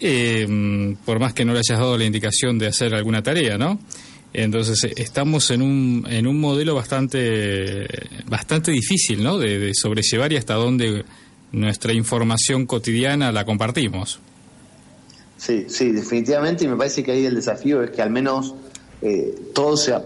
eh, 0.00 0.96
por 1.04 1.18
más 1.20 1.32
que 1.34 1.44
no 1.44 1.52
le 1.52 1.60
hayas 1.60 1.78
dado 1.78 1.96
la 1.96 2.04
indicación 2.04 2.58
de 2.58 2.66
hacer 2.66 2.94
alguna 2.94 3.22
tarea, 3.22 3.58
¿no? 3.58 3.78
Entonces 4.32 4.82
eh, 4.84 4.92
estamos 4.96 5.50
en 5.50 5.62
un, 5.62 6.06
en 6.10 6.26
un 6.26 6.40
modelo 6.40 6.74
bastante, 6.74 7.86
bastante 8.26 8.72
difícil, 8.72 9.22
¿no? 9.22 9.38
De, 9.38 9.72
sobrellevar 9.74 10.32
y 10.32 10.36
hasta 10.36 10.54
dónde 10.54 11.04
nuestra 11.52 11.92
información 11.92 12.66
cotidiana 12.66 13.30
la 13.30 13.44
compartimos. 13.44 14.18
Sí, 15.36 15.66
sí, 15.68 15.92
definitivamente, 15.92 16.64
y 16.64 16.68
me 16.68 16.76
parece 16.76 17.02
que 17.04 17.12
ahí 17.12 17.24
el 17.26 17.34
desafío 17.34 17.82
es 17.82 17.90
que 17.90 18.02
al 18.02 18.10
menos 18.10 18.54
eh, 19.02 19.50
todo 19.52 19.76
sea, 19.76 20.02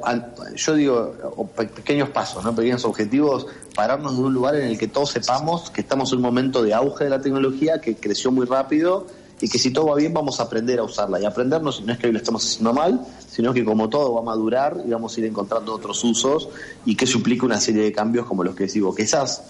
yo 0.56 0.74
digo, 0.74 1.48
pequeños 1.74 2.10
pasos, 2.10 2.44
¿no? 2.44 2.54
pequeños 2.54 2.84
objetivos, 2.84 3.46
pararnos 3.74 4.18
en 4.18 4.24
un 4.24 4.34
lugar 4.34 4.56
en 4.56 4.66
el 4.66 4.78
que 4.78 4.88
todos 4.88 5.10
sepamos 5.10 5.70
que 5.70 5.80
estamos 5.80 6.12
en 6.12 6.18
un 6.18 6.24
momento 6.24 6.62
de 6.62 6.74
auge 6.74 7.04
de 7.04 7.10
la 7.10 7.20
tecnología, 7.20 7.80
que 7.80 7.94
creció 7.94 8.30
muy 8.32 8.46
rápido 8.46 9.06
y 9.40 9.48
que 9.48 9.58
si 9.58 9.70
todo 9.70 9.86
va 9.86 9.96
bien 9.96 10.12
vamos 10.12 10.40
a 10.40 10.44
aprender 10.44 10.78
a 10.78 10.84
usarla. 10.84 11.20
Y 11.20 11.24
aprendernos 11.24 11.82
no 11.82 11.92
es 11.92 11.98
que 11.98 12.06
hoy 12.06 12.12
lo 12.12 12.18
estemos 12.18 12.44
haciendo 12.44 12.72
mal, 12.72 13.00
sino 13.30 13.52
que 13.52 13.64
como 13.64 13.88
todo 13.88 14.14
va 14.14 14.20
a 14.20 14.24
madurar 14.24 14.82
y 14.86 14.90
vamos 14.90 15.16
a 15.16 15.20
ir 15.20 15.26
encontrando 15.26 15.72
otros 15.74 16.02
usos 16.04 16.48
y 16.84 16.96
que 16.96 17.06
suplica 17.06 17.46
una 17.46 17.60
serie 17.60 17.82
de 17.82 17.92
cambios 17.92 18.26
como 18.26 18.42
los 18.42 18.54
que 18.54 18.66
digo, 18.66 18.94
quizás, 18.94 19.42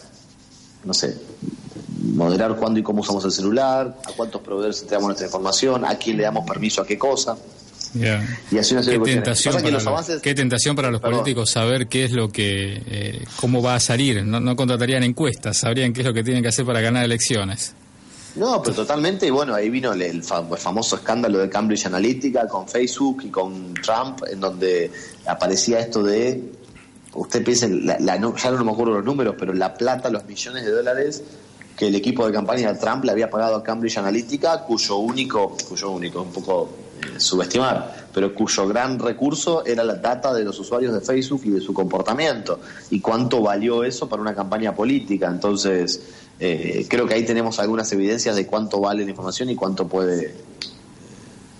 no 0.84 0.94
sé, 0.94 1.16
moderar 2.14 2.56
cuándo 2.56 2.80
y 2.80 2.82
cómo 2.82 3.00
usamos 3.00 3.24
el 3.24 3.32
celular, 3.32 3.98
a 4.06 4.12
cuántos 4.12 4.42
proveedores 4.42 4.80
entregamos 4.82 5.08
nuestra 5.08 5.26
información, 5.26 5.84
a 5.84 5.96
quién 5.96 6.16
le 6.16 6.24
damos 6.24 6.46
permiso 6.46 6.82
a 6.82 6.86
qué 6.86 6.98
cosa. 6.98 7.36
Y 7.94 8.58
así 8.58 8.74
una 8.74 8.82
serie 8.82 9.00
¿Qué, 9.02 9.14
tentación 9.14 9.54
para 9.54 9.70
los, 9.70 10.20
qué 10.20 10.34
tentación 10.34 10.76
para 10.76 10.90
los 10.90 11.00
políticos 11.00 11.50
saber 11.50 11.88
qué 11.88 12.04
es 12.04 12.12
lo 12.12 12.28
que, 12.28 12.82
eh, 12.86 13.24
cómo 13.36 13.62
va 13.62 13.76
a 13.76 13.80
salir. 13.80 14.24
No, 14.24 14.40
no 14.40 14.56
contratarían 14.56 15.02
encuestas, 15.02 15.58
sabrían 15.58 15.94
qué 15.94 16.02
es 16.02 16.06
lo 16.06 16.12
que 16.12 16.22
tienen 16.22 16.42
que 16.42 16.48
hacer 16.48 16.66
para 16.66 16.82
ganar 16.82 17.04
elecciones. 17.04 17.74
No, 18.36 18.62
pero 18.62 18.76
totalmente, 18.76 19.26
y 19.26 19.30
bueno, 19.30 19.54
ahí 19.54 19.70
vino 19.70 19.92
el, 19.92 20.22
famoso 20.22 20.96
escándalo 20.96 21.38
de 21.38 21.48
Cambridge 21.48 21.86
Analytica 21.86 22.46
con 22.46 22.68
Facebook 22.68 23.22
y 23.24 23.30
con 23.30 23.74
Trump, 23.74 24.22
en 24.30 24.40
donde 24.40 24.90
aparecía 25.26 25.80
esto 25.80 26.02
de, 26.02 26.52
usted 27.14 27.44
piensa, 27.44 27.66
la, 27.68 27.98
ya 27.98 28.50
no 28.50 28.64
me 28.64 28.72
acuerdo 28.72 28.94
los 28.94 29.04
números, 29.04 29.34
pero 29.38 29.52
la 29.52 29.74
plata, 29.74 30.10
los 30.10 30.24
millones 30.26 30.64
de 30.64 30.70
dólares 30.70 31.22
que 31.76 31.86
el 31.86 31.94
equipo 31.94 32.26
de 32.26 32.32
campaña 32.32 32.72
de 32.72 32.78
Trump 32.78 33.04
le 33.04 33.12
había 33.12 33.30
pagado 33.30 33.56
a 33.56 33.62
Cambridge 33.62 33.98
Analytica, 33.98 34.62
cuyo 34.64 34.96
único, 34.96 35.56
cuyo 35.68 35.90
único, 35.90 36.22
un 36.22 36.32
poco 36.32 36.68
subestimar, 37.16 38.08
pero 38.12 38.34
cuyo 38.34 38.66
gran 38.66 38.98
recurso 38.98 39.64
era 39.64 39.84
la 39.84 39.94
data 39.94 40.34
de 40.34 40.44
los 40.44 40.58
usuarios 40.58 40.92
de 40.92 41.00
Facebook 41.00 41.42
y 41.44 41.50
de 41.50 41.60
su 41.60 41.72
comportamiento, 41.72 42.60
y 42.90 43.00
cuánto 43.00 43.40
valió 43.40 43.84
eso 43.84 44.08
para 44.08 44.22
una 44.22 44.34
campaña 44.34 44.74
política. 44.74 45.28
Entonces, 45.28 46.00
eh, 46.40 46.86
creo 46.88 47.06
que 47.06 47.14
ahí 47.14 47.24
tenemos 47.24 47.58
algunas 47.58 47.90
evidencias 47.92 48.36
de 48.36 48.46
cuánto 48.46 48.80
vale 48.80 49.04
la 49.04 49.10
información 49.10 49.50
y 49.50 49.56
cuánto 49.56 49.88
puede 49.88 50.34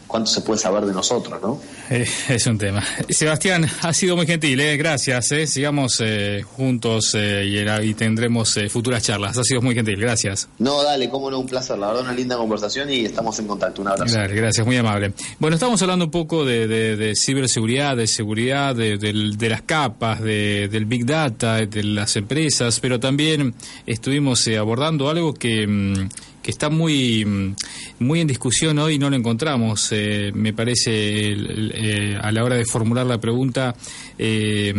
cuánto 0.09 0.31
se 0.31 0.41
puede 0.41 0.59
saber 0.59 0.85
de 0.87 0.93
nosotros, 0.93 1.41
¿no? 1.41 1.61
Eh, 1.91 2.07
es 2.29 2.47
un 2.47 2.59
tema. 2.59 2.83
Sebastián, 3.09 3.67
ha 3.83 3.93
sido 3.93 4.17
muy 4.17 4.27
gentil, 4.27 4.59
¿eh? 4.61 4.77
gracias. 4.77 5.31
¿eh? 5.33 5.47
Sigamos 5.47 6.03
eh, 6.05 6.43
juntos 6.43 7.15
y, 7.15 7.95
tendremos 7.95 8.59
futuras 8.71 9.03
charlas. 9.03 9.37
Ha 9.37 9.45
sido 9.45 9.61
muy 9.61 9.75
gentil, 9.75 10.01
gracias. 10.01 10.49
No, 10.59 10.83
dale, 10.83 11.09
cómo 11.11 11.31
no, 11.31 11.39
un 11.39 11.47
placer. 11.47 11.79
La 11.79 11.89
verdad, 11.89 12.03
una 12.03 12.15
linda 12.15 12.37
conversación 12.37 12.91
y 12.91 13.05
estamos 13.05 13.39
en 13.39 13.47
contacto. 13.47 13.83
Un 13.83 13.89
abrazo. 13.89 14.19
gracias, 14.29 14.67
muy 14.67 14.77
amable. 14.77 15.13
Bueno, 15.39 15.55
estamos 15.55 15.81
hablando 15.83 16.07
un 16.07 16.11
poco 16.11 16.45
de, 16.45 17.13
ciberseguridad, 17.15 17.97
de 17.97 18.07
seguridad, 18.07 18.75
de, 18.75 19.49
las 19.49 19.63
capas, 19.63 20.21
del 20.21 20.87
Big 20.87 21.05
Data, 21.05 21.67
de 21.67 21.85
las 21.85 22.17
empresas, 22.17 22.81
pero 22.81 22.99
también 22.99 23.55
estuvimos 23.87 24.49
abordando 24.49 25.11
algo 25.11 25.35
que 25.35 25.67
mm, 25.67 26.09
está 26.49 26.71
muy, 26.71 27.55
muy 27.99 28.21
en 28.21 28.27
discusión 28.27 28.79
hoy, 28.79 28.99
no 28.99 29.11
lo 29.11 29.17
encontramos, 29.17 29.89
eh, 29.93 30.33
me 30.35 30.55
parece, 30.55 31.35
eh, 31.35 32.19
a 32.21 32.33
la 32.33 32.43
hora 32.43 32.57
de 32.57 32.65
formular 32.65 33.07
la 33.07 33.21
pregunta 33.21 33.77
eh, 34.19 34.73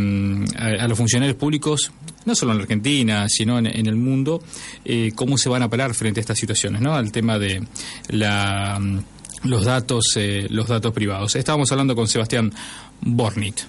a, 0.57 0.87
los 0.87 0.97
funcionarios 0.97 1.37
públicos, 1.37 1.91
no 2.25 2.33
solo 2.33 2.53
en 2.53 2.61
Argentina, 2.61 3.27
sino 3.29 3.59
en, 3.59 3.67
el 3.67 3.95
mundo, 3.95 4.43
cómo 5.15 5.37
se 5.37 5.49
van 5.49 5.63
a 5.63 5.69
parar 5.69 5.93
frente 5.93 6.19
a 6.19 6.21
estas 6.21 6.39
situaciones, 6.39 6.81
¿no? 6.81 6.95
Al 6.95 7.11
tema 7.11 7.39
de 7.39 7.63
la, 8.09 8.79
los 9.43 9.65
datos, 9.65 10.17
los 10.49 10.67
datos 10.67 10.93
privados. 10.93 11.35
Estábamos 11.35 11.71
hablando 11.71 11.95
con 11.95 12.07
Sebastián 12.07 12.51
Bornit. 13.01 13.61